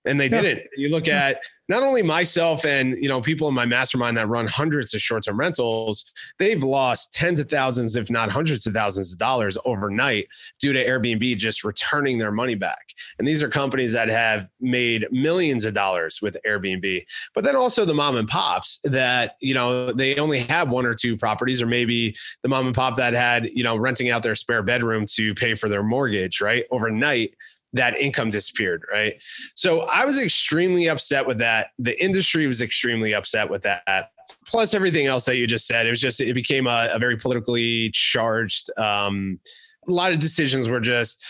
[0.05, 0.41] and they yeah.
[0.41, 4.27] didn't you look at not only myself and you know people in my mastermind that
[4.27, 9.13] run hundreds of short-term rentals they've lost tens of thousands if not hundreds of thousands
[9.13, 10.27] of dollars overnight
[10.59, 12.93] due to airbnb just returning their money back.
[13.19, 17.05] And these are companies that have made millions of dollars with airbnb.
[17.33, 20.93] But then also the mom and pops that you know they only have one or
[20.93, 24.35] two properties or maybe the mom and pop that had you know renting out their
[24.35, 27.35] spare bedroom to pay for their mortgage right overnight
[27.73, 29.15] that income disappeared, right?
[29.55, 31.67] So I was extremely upset with that.
[31.79, 34.09] The industry was extremely upset with that.
[34.45, 37.17] Plus everything else that you just said, it was just it became a, a very
[37.17, 38.69] politically charged.
[38.77, 39.39] Um,
[39.87, 41.21] a lot of decisions were just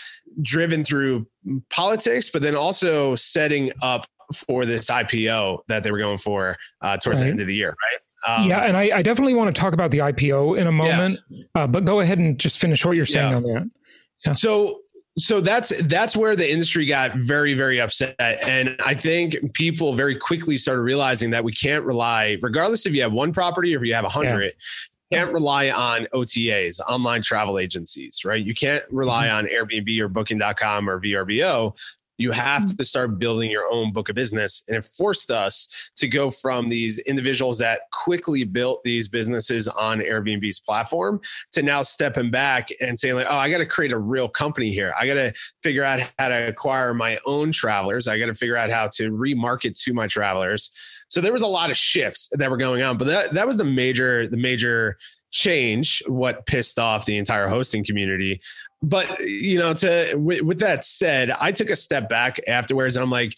[0.42, 1.26] driven through
[1.70, 6.96] politics, but then also setting up for this IPO that they were going for uh,
[6.96, 7.26] towards right.
[7.26, 8.00] the end of the year, right?
[8.26, 11.20] Um, yeah, and I, I, definitely want to talk about the IPO in a moment,
[11.28, 11.44] yeah.
[11.56, 13.36] uh, but go ahead and just finish what you're saying yeah.
[13.36, 13.70] on that.
[14.24, 14.32] Yeah.
[14.32, 14.80] So
[15.16, 20.16] so that's that's where the industry got very very upset and i think people very
[20.16, 23.86] quickly started realizing that we can't rely regardless if you have one property or if
[23.86, 24.52] you have a hundred
[25.12, 28.44] can't rely on OTAs, online travel agencies, right?
[28.44, 29.36] You can't rely mm-hmm.
[29.36, 31.76] on Airbnb or booking.com or VRBO
[32.18, 32.76] you have mm.
[32.76, 34.62] to start building your own book of business.
[34.68, 39.98] And it forced us to go from these individuals that quickly built these businesses on
[39.98, 41.20] Airbnb's platform
[41.52, 44.72] to now stepping back and saying, like, oh, I got to create a real company
[44.72, 44.94] here.
[44.98, 48.08] I got to figure out how to acquire my own travelers.
[48.08, 50.70] I got to figure out how to remarket to my travelers.
[51.08, 53.56] So there was a lot of shifts that were going on, but that, that was
[53.56, 54.96] the major, the major
[55.34, 58.40] change what pissed off the entire hosting community
[58.84, 63.02] but you know to with, with that said i took a step back afterwards and
[63.02, 63.34] i'm like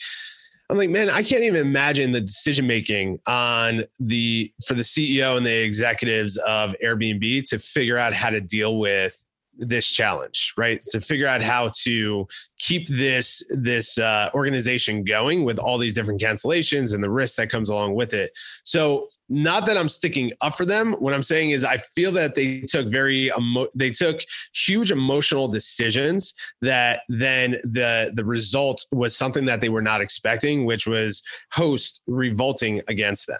[0.69, 5.37] I'm like, man, I can't even imagine the decision making on the for the CEO
[5.37, 9.26] and the executives of Airbnb to figure out how to deal with
[9.59, 10.83] this challenge right?
[10.91, 12.27] To figure out how to
[12.59, 17.51] keep this this uh, organization going with all these different cancellations and the risk that
[17.51, 18.31] comes along with it.
[18.65, 20.93] So not that i'm sticking up for them.
[20.95, 24.21] What i'm saying is i feel that they took very emo- they took
[24.55, 30.65] huge emotional decisions that then the the result was something that they were not expecting
[30.65, 33.39] which was host revolting against them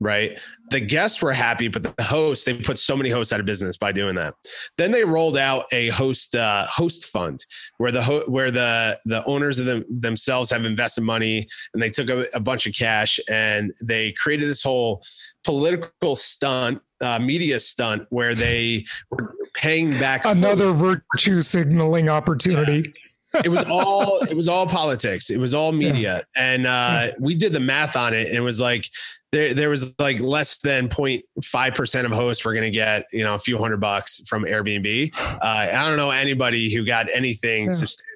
[0.00, 0.38] right?
[0.70, 3.76] The guests were happy, but the host, they put so many hosts out of business
[3.76, 4.34] by doing that.
[4.76, 7.44] Then they rolled out a host uh, host fund
[7.78, 11.90] where the ho- where the the owners of them themselves have invested money and they
[11.90, 15.02] took a, a bunch of cash and they created this whole
[15.44, 21.02] political stunt, uh, media stunt where they were paying back another hosts.
[21.12, 22.92] virtue signaling opportunity.
[23.42, 26.54] It was all it was all politics it was all media yeah.
[26.54, 28.88] and uh, we did the math on it and it was like
[29.34, 33.34] there, there was like less than 0.5% of hosts were going to get, you know,
[33.34, 35.12] a few hundred bucks from Airbnb.
[35.44, 37.70] Uh, I don't know anybody who got anything yeah.
[37.70, 38.13] substantial.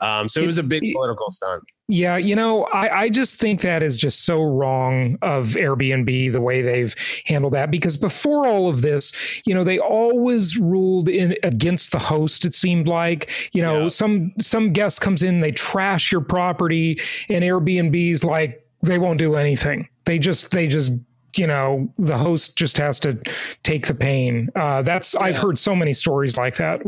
[0.00, 1.62] Um, so it, it was a big political stunt.
[1.88, 6.40] Yeah, you know, I, I just think that is just so wrong of Airbnb the
[6.40, 6.94] way they've
[7.26, 9.12] handled that because before all of this,
[9.44, 12.44] you know, they always ruled in against the host.
[12.46, 13.88] It seemed like, you know, yeah.
[13.88, 19.34] some some guest comes in, they trash your property, and Airbnb's like they won't do
[19.36, 20.92] anything they just they just
[21.36, 23.18] you know the host just has to
[23.62, 25.20] take the pain uh, that's yeah.
[25.20, 26.80] i've heard so many stories like that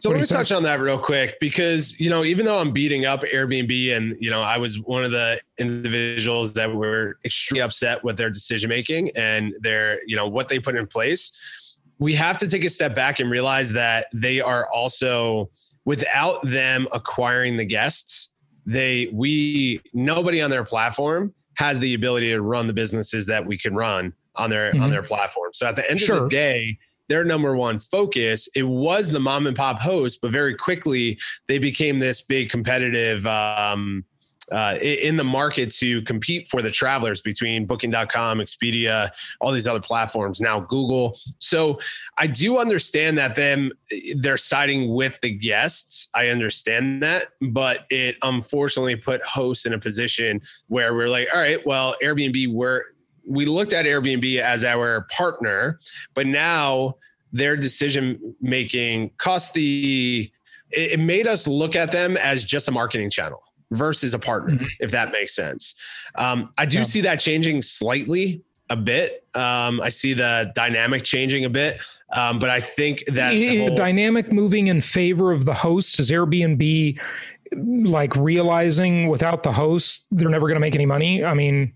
[0.00, 3.04] so let me touch on that real quick because you know even though I'm beating
[3.04, 8.02] up Airbnb and you know I was one of the individuals that were extremely upset
[8.04, 12.38] with their decision making and their you know what they put in place, we have
[12.38, 15.50] to take a step back and realize that they are also
[15.84, 18.30] without them acquiring the guests,
[18.66, 23.58] they we nobody on their platform has the ability to run the businesses that we
[23.58, 24.82] can run on their mm-hmm.
[24.82, 25.50] on their platform.
[25.52, 26.16] So at the end sure.
[26.16, 26.78] of the day,
[27.10, 28.48] their number one focus.
[28.54, 31.18] It was the mom and pop host, but very quickly
[31.48, 34.04] they became this big competitive um,
[34.52, 39.08] uh, in the market to compete for the travelers between booking.com expedia
[39.40, 41.16] all these other platforms now google.
[41.38, 41.78] So
[42.18, 43.70] i do understand that them
[44.16, 46.08] they're siding with the guests.
[46.14, 51.40] I understand that but it unfortunately put hosts in a position where we're like all
[51.40, 52.82] right well airbnb we're
[53.30, 55.78] we looked at airbnb as our partner
[56.14, 56.94] but now
[57.32, 60.30] their decision making cost the
[60.72, 64.66] it made us look at them as just a marketing channel versus a partner, mm-hmm.
[64.80, 65.74] if that makes sense.
[66.16, 66.84] Um, I do yeah.
[66.84, 69.24] see that changing slightly a bit.
[69.34, 71.78] Um, I see the dynamic changing a bit.
[72.12, 76.10] Um, but I think that the, whole- dynamic moving in favor of the host is
[76.10, 77.00] Airbnb
[77.52, 81.24] like realizing without the host, they're never going to make any money.
[81.24, 81.72] I mean,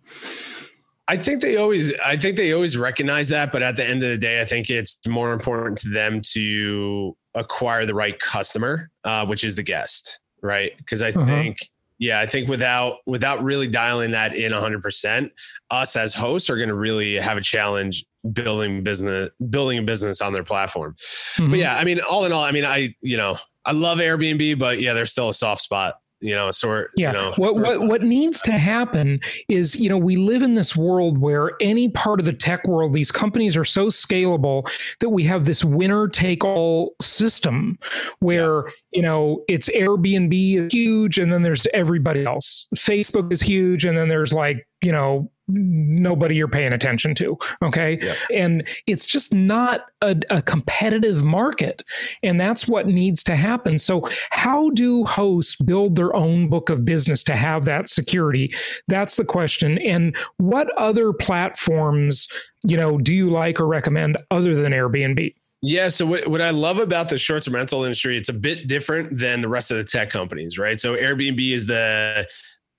[1.06, 4.10] I think they always I think they always recognize that, but at the end of
[4.10, 9.26] the day, I think it's more important to them to acquire the right customer, uh,
[9.26, 10.72] which is the guest, right?
[10.78, 11.26] Because I uh-huh.
[11.26, 11.58] think
[11.98, 15.30] yeah, I think without without really dialing that in 100%,
[15.70, 20.22] us as hosts are going to really have a challenge building business building a business
[20.22, 20.96] on their platform.
[21.36, 21.50] Mm-hmm.
[21.50, 24.58] But yeah, I mean all in all, I mean I, you know, I love Airbnb,
[24.58, 27.80] but yeah, there's still a soft spot you know sort yeah you know, what what
[27.80, 32.18] what needs to happen is you know we live in this world where any part
[32.20, 34.68] of the tech world these companies are so scalable
[35.00, 37.78] that we have this winner take all system
[38.20, 38.72] where yeah.
[38.92, 43.98] you know it's airbnb is huge and then there's everybody else facebook is huge and
[43.98, 47.36] then there's like you know nobody you're paying attention to.
[47.62, 47.98] Okay.
[48.00, 48.16] Yep.
[48.32, 51.82] And it's just not a, a, competitive market.
[52.22, 53.78] And that's what needs to happen.
[53.78, 58.54] So, how do hosts build their own book of business to have that security?
[58.88, 59.78] That's the question.
[59.78, 62.28] And what other platforms,
[62.66, 65.34] you know, do you like or recommend other than Airbnb?
[65.66, 65.88] Yeah.
[65.88, 69.18] So what, what I love about the short term rental industry, it's a bit different
[69.18, 70.78] than the rest of the tech companies, right?
[70.78, 72.28] So Airbnb is the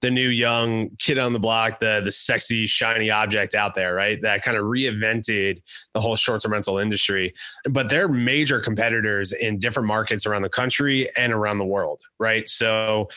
[0.02, 4.22] the new young kid on the block, the the sexy shiny object out there, right?
[4.22, 5.62] That kind of reinvented
[5.96, 7.34] the whole short-term rental industry.
[7.70, 12.48] But they're major competitors in different markets around the country and around the world, right?
[12.50, 13.08] So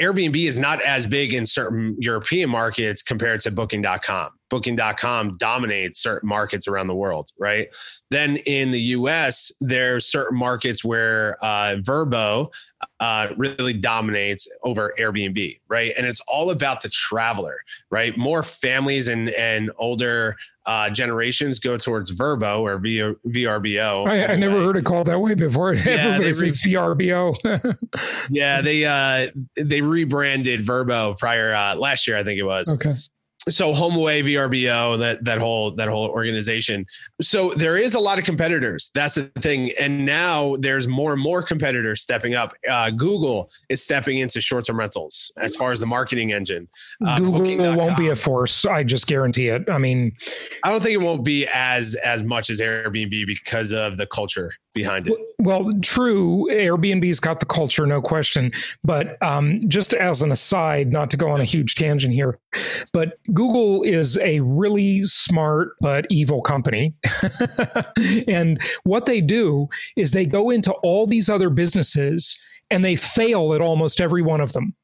[0.00, 4.30] Airbnb is not as big in certain European markets compared to booking.com.
[4.50, 7.68] Booking.com dominates certain markets around the world, right?
[8.10, 12.52] Then in the US, there are certain markets where uh, Vrbo
[13.00, 15.92] uh, really dominates over Airbnb, right?
[15.96, 17.56] And it's all about the traveler,
[17.90, 18.16] right?
[18.16, 20.36] More families and and older
[20.66, 24.08] uh, generations go towards Verbo or v- VRBO.
[24.08, 25.74] I, I never heard it called that way before.
[25.86, 27.76] Yeah, Everybody says re- VRBO.
[28.30, 32.72] yeah, they uh, they rebranded Verbo prior uh, last year, I think it was.
[32.72, 32.94] Okay
[33.48, 36.84] so HomeAway vrbo that that whole that whole organization.
[37.20, 38.90] So there is a lot of competitors.
[38.94, 39.72] That's the thing.
[39.78, 42.54] And now there's more and more competitors stepping up.
[42.68, 46.68] Uh, google is stepping into short-term rentals as far as the marketing engine.
[47.04, 49.68] Uh, google won't be a force i just guarantee it.
[49.68, 50.12] I mean
[50.64, 54.52] i don't think it won't be as as much as airbnb because of the culture
[54.76, 55.14] behind it.
[55.40, 56.46] Well, true.
[56.52, 58.52] Airbnb's got the culture, no question.
[58.84, 62.38] But um, just as an aside, not to go on a huge tangent here,
[62.92, 66.94] but Google is a really smart but evil company.
[68.28, 69.66] and what they do
[69.96, 74.40] is they go into all these other businesses and they fail at almost every one
[74.40, 74.74] of them.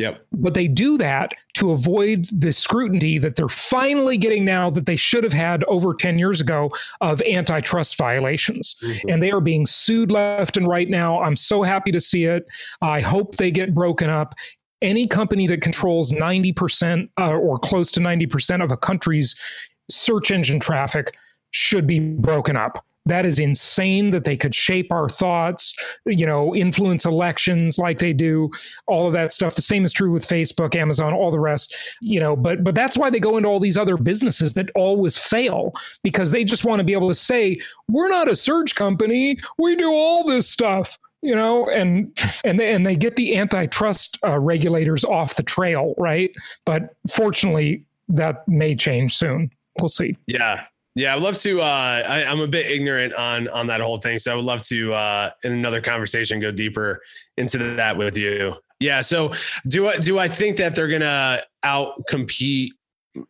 [0.00, 0.26] Yep.
[0.32, 4.96] But they do that to avoid the scrutiny that they're finally getting now that they
[4.96, 6.72] should have had over 10 years ago
[7.02, 8.76] of antitrust violations.
[8.82, 9.10] Mm-hmm.
[9.10, 11.20] And they are being sued left and right now.
[11.20, 12.46] I'm so happy to see it.
[12.80, 14.34] I hope they get broken up.
[14.80, 19.38] Any company that controls 90% uh, or close to 90% of a country's
[19.90, 21.14] search engine traffic
[21.50, 25.74] should be broken up that is insane that they could shape our thoughts,
[26.06, 28.50] you know, influence elections like they do,
[28.86, 29.54] all of that stuff.
[29.54, 32.96] The same is true with Facebook, Amazon, all the rest, you know, but but that's
[32.96, 35.72] why they go into all these other businesses that always fail
[36.02, 37.56] because they just want to be able to say,
[37.88, 42.72] we're not a search company, we do all this stuff you know and and they,
[42.72, 46.30] and they get the antitrust uh, regulators off the trail right?
[46.64, 49.50] But fortunately that may change soon.
[49.78, 50.16] We'll see.
[50.26, 50.64] Yeah
[50.94, 51.60] yeah, I'd love to.
[51.60, 54.62] Uh, I, am a bit ignorant on on that whole thing, so I would love
[54.62, 57.00] to uh, in another conversation go deeper
[57.36, 58.54] into that with you.
[58.80, 59.00] Yeah.
[59.00, 59.32] So
[59.68, 62.72] do I do I think that they're gonna out compete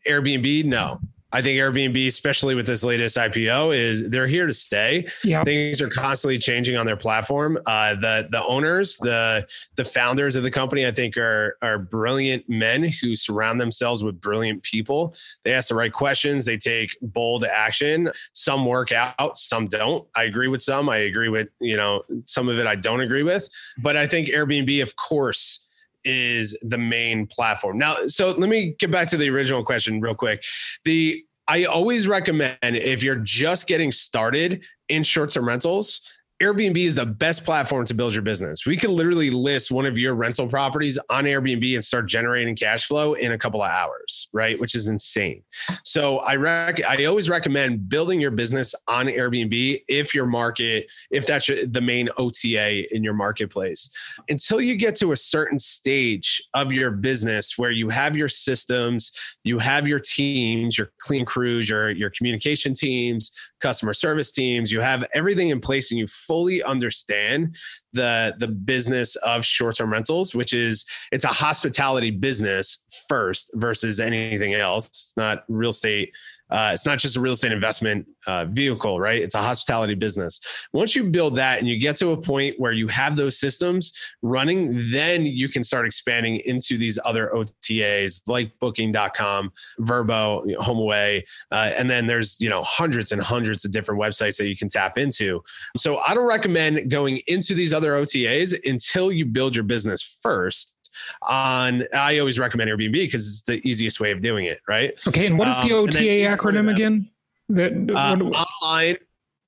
[0.08, 0.64] Airbnb?
[0.64, 1.00] No,
[1.32, 5.06] I think Airbnb, especially with this latest IPO, is they're here to stay.
[5.24, 5.44] Yeah.
[5.44, 7.58] Things are constantly changing on their platform.
[7.66, 12.48] Uh, the the owners, the the founders of the company, I think are are brilliant
[12.48, 15.14] men who surround themselves with brilliant people.
[15.44, 16.44] They ask the right questions.
[16.44, 18.10] They take bold action.
[18.32, 20.06] Some work out, some don't.
[20.16, 20.88] I agree with some.
[20.88, 22.66] I agree with you know some of it.
[22.66, 23.48] I don't agree with.
[23.78, 25.66] But I think Airbnb, of course
[26.04, 27.78] is the main platform.
[27.78, 30.42] Now, so let me get back to the original question real quick.
[30.84, 36.00] The I always recommend if you're just getting started in short term rentals,
[36.42, 38.64] Airbnb is the best platform to build your business.
[38.64, 42.86] We can literally list one of your rental properties on Airbnb and start generating cash
[42.86, 44.58] flow in a couple of hours, right?
[44.58, 45.42] Which is insane.
[45.84, 51.26] So I rec- I always recommend building your business on Airbnb if your market, if
[51.26, 53.90] that's the main OTA in your marketplace.
[54.30, 59.12] Until you get to a certain stage of your business where you have your systems,
[59.44, 63.30] you have your teams, your clean crews, your your communication teams,
[63.60, 67.56] customer service teams, you have everything in place and you fully understand
[67.92, 74.54] the the business of short-term rentals which is it's a hospitality business first versus anything
[74.54, 74.86] else.
[74.86, 76.12] It's not real estate
[76.50, 79.22] uh, it's not just a real estate investment uh, vehicle, right?
[79.22, 80.40] It's a hospitality business.
[80.72, 83.92] Once you build that and you get to a point where you have those systems
[84.22, 90.60] running, then you can start expanding into these other OTAs like Booking.com, Vrbo, you know,
[90.60, 91.22] HomeAway,
[91.52, 94.68] uh, and then there's you know hundreds and hundreds of different websites that you can
[94.68, 95.42] tap into.
[95.76, 100.76] So I don't recommend going into these other OTAs until you build your business first
[101.22, 104.94] on I always recommend Airbnb because it's the easiest way of doing it, right?
[105.08, 107.08] Okay, and what is the OTA um, acronym again?
[107.48, 108.96] That uh, online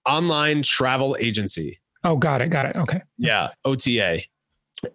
[0.06, 1.78] online travel agency.
[2.04, 2.76] Oh, got it, got it.
[2.76, 3.00] Okay.
[3.18, 4.20] Yeah, OTA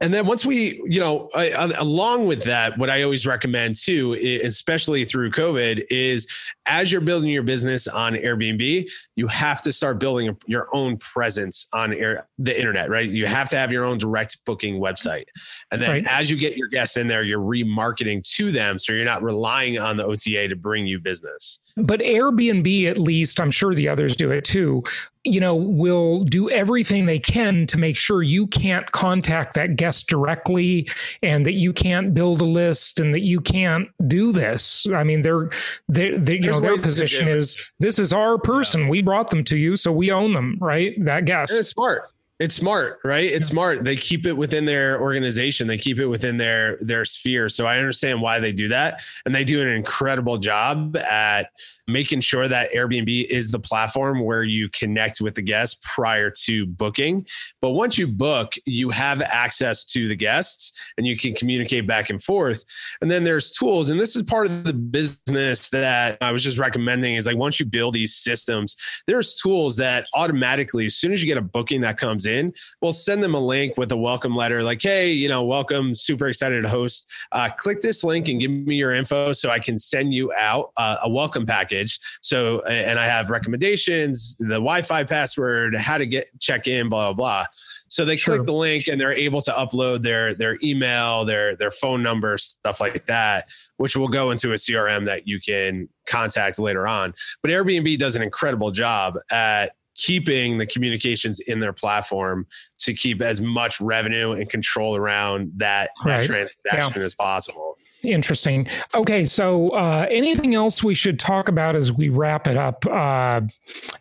[0.01, 3.75] and then once we, you know, I, I, along with that, what I always recommend
[3.75, 4.13] too,
[4.43, 6.27] especially through COVID, is
[6.65, 11.67] as you're building your business on Airbnb, you have to start building your own presence
[11.73, 13.07] on air, the internet, right?
[13.07, 15.25] You have to have your own direct booking website.
[15.71, 16.07] And then right.
[16.07, 18.77] as you get your guests in there, you're remarketing to them.
[18.77, 21.59] So you're not relying on the OTA to bring you business.
[21.77, 24.83] But Airbnb, at least, I'm sure the others do it too
[25.27, 30.07] you know, will do everything they can to make sure you can't contact that guest
[30.07, 30.89] directly
[31.21, 34.87] and that you can't build a list and that you can't do this.
[34.93, 35.49] I mean, they're,
[35.87, 38.83] they're, they, you know, their position is this is our person.
[38.83, 38.89] Yeah.
[38.89, 40.93] We brought them to you, so we own them, right?
[41.03, 41.51] That guest.
[41.51, 42.09] And it's smart.
[42.39, 43.25] It's smart, right?
[43.25, 43.53] It's yeah.
[43.53, 43.83] smart.
[43.83, 45.67] They keep it within their organization.
[45.67, 47.49] They keep it within their their sphere.
[47.49, 51.51] So I understand why they do that, and they do an incredible job at
[51.87, 56.65] making sure that Airbnb is the platform where you connect with the guests prior to
[56.65, 57.25] booking.
[57.61, 62.09] But once you book, you have access to the guests and you can communicate back
[62.09, 62.65] and forth.
[63.01, 66.57] And then there's tools, and this is part of the business that I was just
[66.57, 68.75] recommending is like once you build these systems,
[69.07, 72.91] there's tools that automatically, as soon as you get a booking that comes in, we'll
[72.91, 76.63] send them a link with a welcome letter like, hey, you know, welcome, super excited
[76.63, 77.09] to host.
[77.31, 80.71] Uh, click this link and give me your info so I can send you out
[80.75, 81.99] uh, a welcome package package.
[82.21, 87.13] So, and I have recommendations, the Wi-Fi password, how to get check in, blah blah
[87.13, 87.45] blah.
[87.89, 88.35] So they sure.
[88.35, 92.37] click the link and they're able to upload their their email, their their phone number,
[92.37, 93.47] stuff like that,
[93.77, 97.13] which will go into a CRM that you can contact later on.
[97.41, 102.45] But Airbnb does an incredible job at keeping the communications in their platform
[102.77, 106.21] to keep as much revenue and control around that, right.
[106.21, 107.05] that transaction yeah.
[107.05, 107.66] as possible.
[108.03, 108.67] Interesting.
[108.95, 112.85] Okay, so uh, anything else we should talk about as we wrap it up?
[112.85, 113.41] Uh,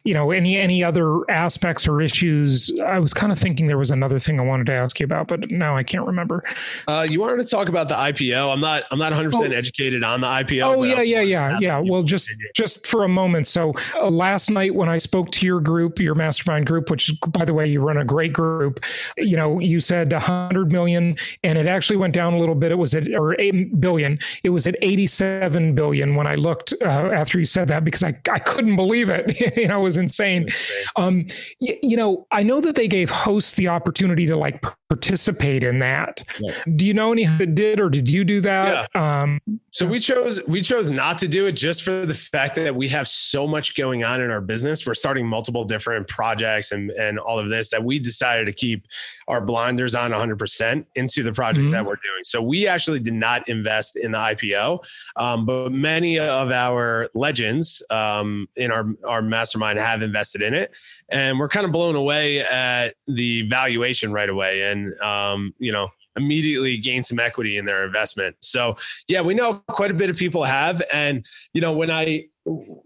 [0.05, 2.71] you know, any any other aspects or issues?
[2.85, 5.29] I was kind of thinking there was another thing I wanted to ask you about,
[5.29, 6.45] but now I can't remember.
[6.87, 8.53] Uh, you wanted to talk about the IPO.
[8.53, 9.39] I'm not I'm not 100 oh.
[9.39, 10.77] percent educated on the IPO.
[10.77, 11.83] Oh yeah, yeah, yeah, yeah.
[11.83, 13.49] Well, just just for a moment.
[13.49, 17.47] So uh, last night when I spoke to your group, your mastermind group, which by
[17.47, 18.81] the way you run a great group,
[19.17, 22.71] you know, you said 100 million, and it actually went down a little bit.
[22.73, 24.19] It was at or eight billion.
[24.43, 28.19] It was at 87 billion when I looked uh, after you said that because I,
[28.29, 29.57] I couldn't believe it.
[29.57, 30.49] you know, it was insane.
[30.97, 31.27] Um,
[31.61, 35.79] y- you know, I know that they gave hosts the opportunity to like participate in
[35.81, 36.25] that.
[36.41, 36.53] Yeah.
[36.75, 38.89] Do you know any that did, or did you do that?
[38.95, 39.23] Yeah.
[39.23, 42.75] Um, so we chose we chose not to do it just for the fact that
[42.75, 44.87] we have so much going on in our business.
[44.87, 48.87] We're starting multiple different projects and and all of this that we decided to keep
[49.29, 51.73] our blinders on 100% into the projects mm-hmm.
[51.73, 52.23] that we're doing.
[52.23, 54.85] So we actually did not invest in the IPO,
[55.17, 60.75] um, but many of our legends um, in our our mastermind have invested in it,
[61.09, 65.89] and we're kind of blown away at the valuation right away, and um, you know
[66.17, 68.35] immediately gain some equity in their investment.
[68.41, 72.27] So yeah, we know quite a bit of people have, and you know when I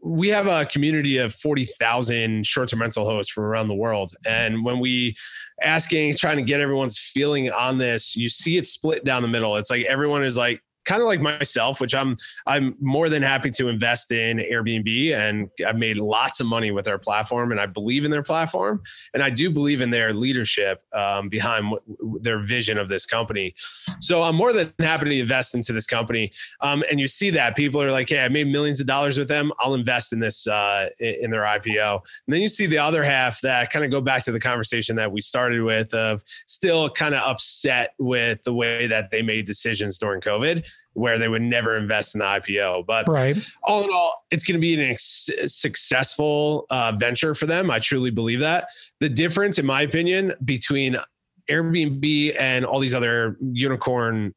[0.03, 4.14] we have a community of 40,000 short-term rental hosts from around the world.
[4.26, 5.16] And when we
[5.61, 9.57] asking, trying to get everyone's feeling on this, you see it split down the middle.
[9.57, 12.16] It's like everyone is like, kind of like myself, which I'm
[12.47, 16.84] I'm more than happy to invest in Airbnb, and I've made lots of money with
[16.84, 18.82] their platform, and I believe in their platform,
[19.14, 21.78] and I do believe in their leadership um, behind
[22.20, 23.55] their vision of this company.
[24.01, 27.55] So I'm more than happy to invest into this company, um, and you see that
[27.55, 29.53] people are like, "Hey, I made millions of dollars with them.
[29.61, 33.41] I'll invest in this uh, in their IPO." And then you see the other half
[33.43, 37.14] that kind of go back to the conversation that we started with of still kind
[37.14, 40.64] of upset with the way that they made decisions during COVID
[40.95, 42.86] where they would never invest in the IPO.
[42.86, 43.36] But right.
[43.62, 47.70] all in all, it's going to be an ex- successful uh, venture for them.
[47.70, 48.68] I truly believe that.
[49.01, 50.97] The difference, in my opinion, between
[51.51, 54.34] Airbnb and all these other unicorn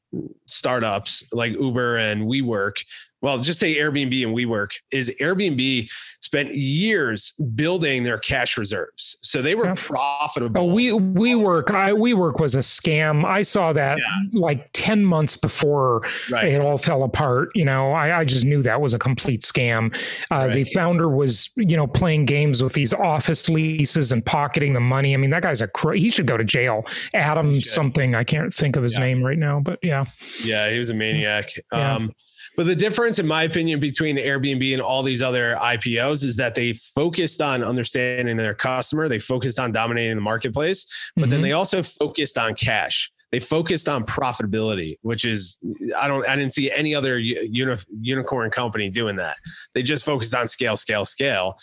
[0.48, 2.84] startups like Uber and WeWork
[3.24, 9.42] well, just say Airbnb and WeWork is Airbnb spent years building their cash reserves, so
[9.42, 9.76] they were yeah.
[9.78, 10.62] profitable.
[10.62, 13.24] Oh, we WeWork, I WeWork was a scam.
[13.24, 14.40] I saw that yeah.
[14.40, 16.50] like ten months before right.
[16.50, 17.50] it all fell apart.
[17.56, 19.96] You know, I, I, just knew that was a complete scam.
[20.30, 20.54] Uh, right.
[20.54, 25.14] The founder was, you know, playing games with these office leases and pocketing the money.
[25.14, 26.86] I mean, that guy's a cr- he should go to jail.
[27.14, 29.06] Adam something I can't think of his yeah.
[29.06, 30.04] name right now, but yeah,
[30.44, 31.54] yeah, he was a maniac.
[31.72, 32.12] Um,
[32.56, 36.56] but the difference, in my opinion, between Airbnb and all these other IPOs is that
[36.56, 39.08] they focused on understanding their customer.
[39.08, 40.86] They focused on dominating the marketplace,
[41.16, 41.32] but mm-hmm.
[41.32, 43.12] then they also focused on cash.
[43.32, 45.58] They focused on profitability, which is
[45.98, 49.38] I don't I didn't see any other uni, unicorn company doing that.
[49.74, 51.58] They just focused on scale, scale, scale.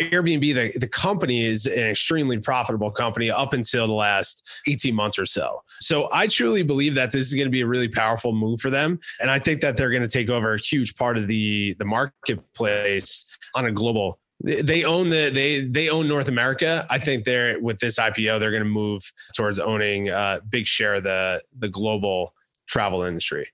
[0.00, 5.18] Airbnb, the, the company is an extremely profitable company up until the last 18 months
[5.18, 5.62] or so.
[5.80, 8.70] So I truly believe that this is going to be a really powerful move for
[8.70, 9.00] them.
[9.20, 11.84] And I think that they're going to take over a huge part of the, the
[11.84, 13.24] marketplace
[13.54, 16.86] on a global they own the they they own North America.
[16.90, 20.96] I think they're with this IPO, they're going to move towards owning a big share
[20.96, 22.34] of the the global
[22.66, 23.48] travel industry.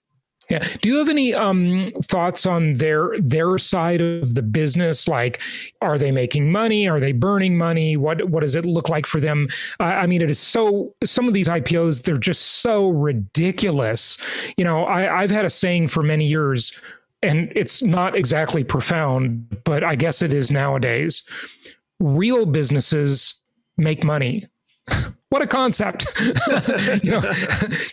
[0.50, 0.66] Yeah.
[0.80, 5.08] Do you have any um, thoughts on their their side of the business?
[5.08, 5.40] Like,
[5.80, 6.88] are they making money?
[6.88, 7.96] Are they burning money?
[7.96, 9.48] What what does it look like for them?
[9.80, 10.94] Uh, I mean, it is so.
[11.04, 14.18] Some of these IPOs, they're just so ridiculous.
[14.56, 16.78] You know, I, I've had a saying for many years,
[17.22, 21.22] and it's not exactly profound, but I guess it is nowadays.
[22.00, 23.40] Real businesses
[23.76, 24.46] make money
[25.32, 26.04] what a concept
[27.02, 27.22] you know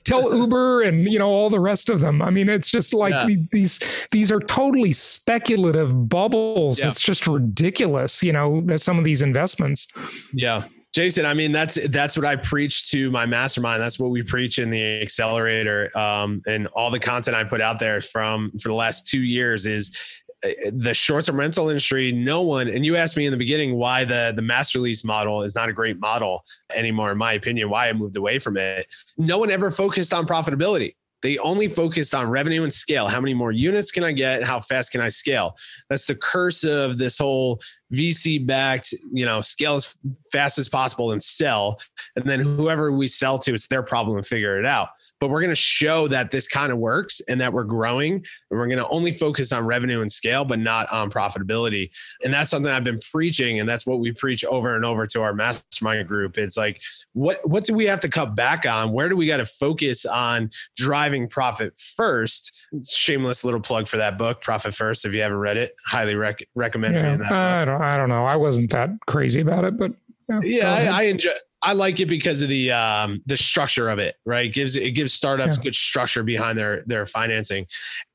[0.04, 3.14] tell uber and you know all the rest of them i mean it's just like
[3.14, 3.38] yeah.
[3.54, 3.80] these
[4.12, 6.88] these are totally speculative bubbles yeah.
[6.88, 9.88] it's just ridiculous you know that some of these investments
[10.34, 13.80] yeah Jason, I mean that's that's what I preach to my mastermind.
[13.80, 17.78] That's what we preach in the accelerator, um, and all the content I put out
[17.78, 19.96] there from for the last two years is
[20.42, 24.34] the short-term rental industry, no one, and you asked me in the beginning why the
[24.36, 27.94] the master lease model is not a great model anymore, in my opinion, why I
[27.94, 28.88] moved away from it.
[29.18, 30.96] No one ever focused on profitability.
[31.22, 33.10] They only focused on revenue and scale.
[33.10, 34.44] How many more units can I get?
[34.44, 35.58] How fast can I scale?
[35.90, 37.60] That's the curse of this whole
[37.94, 39.98] VC backed, you know, scale as
[40.32, 41.78] fast as possible and sell.
[42.16, 44.90] And then whoever we sell to, it's their problem and figure it out
[45.20, 48.14] but we're going to show that this kind of works and that we're growing.
[48.14, 51.90] And we're going to only focus on revenue and scale but not on profitability.
[52.24, 55.22] And that's something i've been preaching and that's what we preach over and over to
[55.22, 56.38] our mastermind group.
[56.38, 56.82] It's like
[57.14, 58.92] what what do we have to cut back on?
[58.92, 62.68] Where do we got to focus on driving profit first?
[62.88, 65.76] Shameless little plug for that book profit first if you haven't read it.
[65.86, 68.26] Highly rec- recommend yeah, I don't, I don't know.
[68.26, 69.92] I wasn't that crazy about it but
[70.30, 74.00] yeah, yeah I, I enjoy I like it because of the um, the structure of
[74.00, 74.46] it, right?
[74.46, 75.64] It gives it gives startups yeah.
[75.64, 77.66] good structure behind their their financing.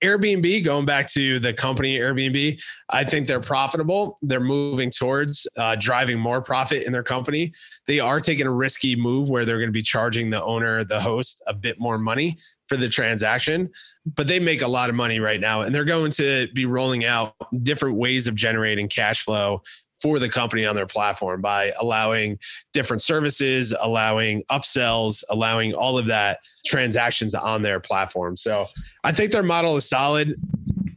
[0.02, 4.18] Airbnb, going back to the company Airbnb, I think they're profitable.
[4.22, 7.52] They're moving towards uh, driving more profit in their company.
[7.86, 11.00] They are taking a risky move where they're going to be charging the owner, the
[11.00, 12.38] host, a bit more money
[12.68, 13.70] for the transaction,
[14.16, 17.04] but they make a lot of money right now, and they're going to be rolling
[17.04, 19.62] out different ways of generating cash flow
[20.04, 22.38] for the company on their platform by allowing
[22.74, 28.36] different services, allowing upsells, allowing all of that transactions on their platform.
[28.36, 28.66] So
[29.02, 30.34] I think their model is solid.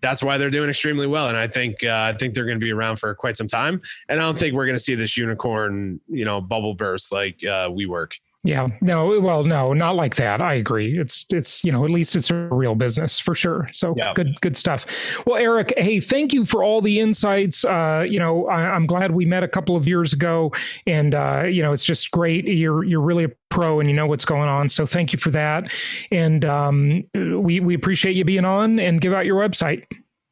[0.01, 2.64] That's why they're doing extremely well, and I think uh, I think they're going to
[2.64, 3.82] be around for quite some time.
[4.10, 7.38] And I don't think we're going to see this unicorn, you know, bubble burst like
[7.45, 8.12] uh, WeWork.
[8.47, 8.69] Yeah.
[8.79, 10.41] No, well, no, not like that.
[10.41, 10.97] I agree.
[10.97, 13.67] It's it's, you know, at least it's a real business for sure.
[13.73, 14.13] So yeah.
[14.13, 14.85] good good stuff.
[15.27, 17.65] Well, Eric, hey, thank you for all the insights.
[17.65, 20.53] Uh, you know, I, am glad we met a couple of years ago
[20.85, 22.45] and uh, you know, it's just great.
[22.45, 24.69] You're you're really a pro and you know what's going on.
[24.69, 25.69] So thank you for that.
[26.09, 29.83] And um, we we appreciate you being on and give out your website.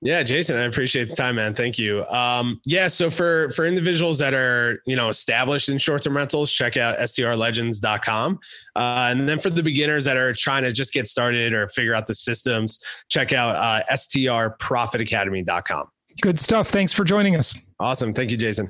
[0.06, 1.56] Yeah, Jason, I appreciate the time, man.
[1.56, 2.06] Thank you.
[2.06, 6.78] Um, yeah, so for for individuals that are you know established in short-term rentals, check
[6.78, 8.39] out strlegends.com.
[8.76, 11.95] Uh, and then for the beginners that are trying to just get started or figure
[11.95, 12.80] out the systems,
[13.10, 15.88] check out uh, strprofitacademy.com.
[16.22, 16.68] Good stuff.
[16.70, 17.68] Thanks for joining us.
[17.80, 18.14] Awesome.
[18.14, 18.70] Thank you, Jason.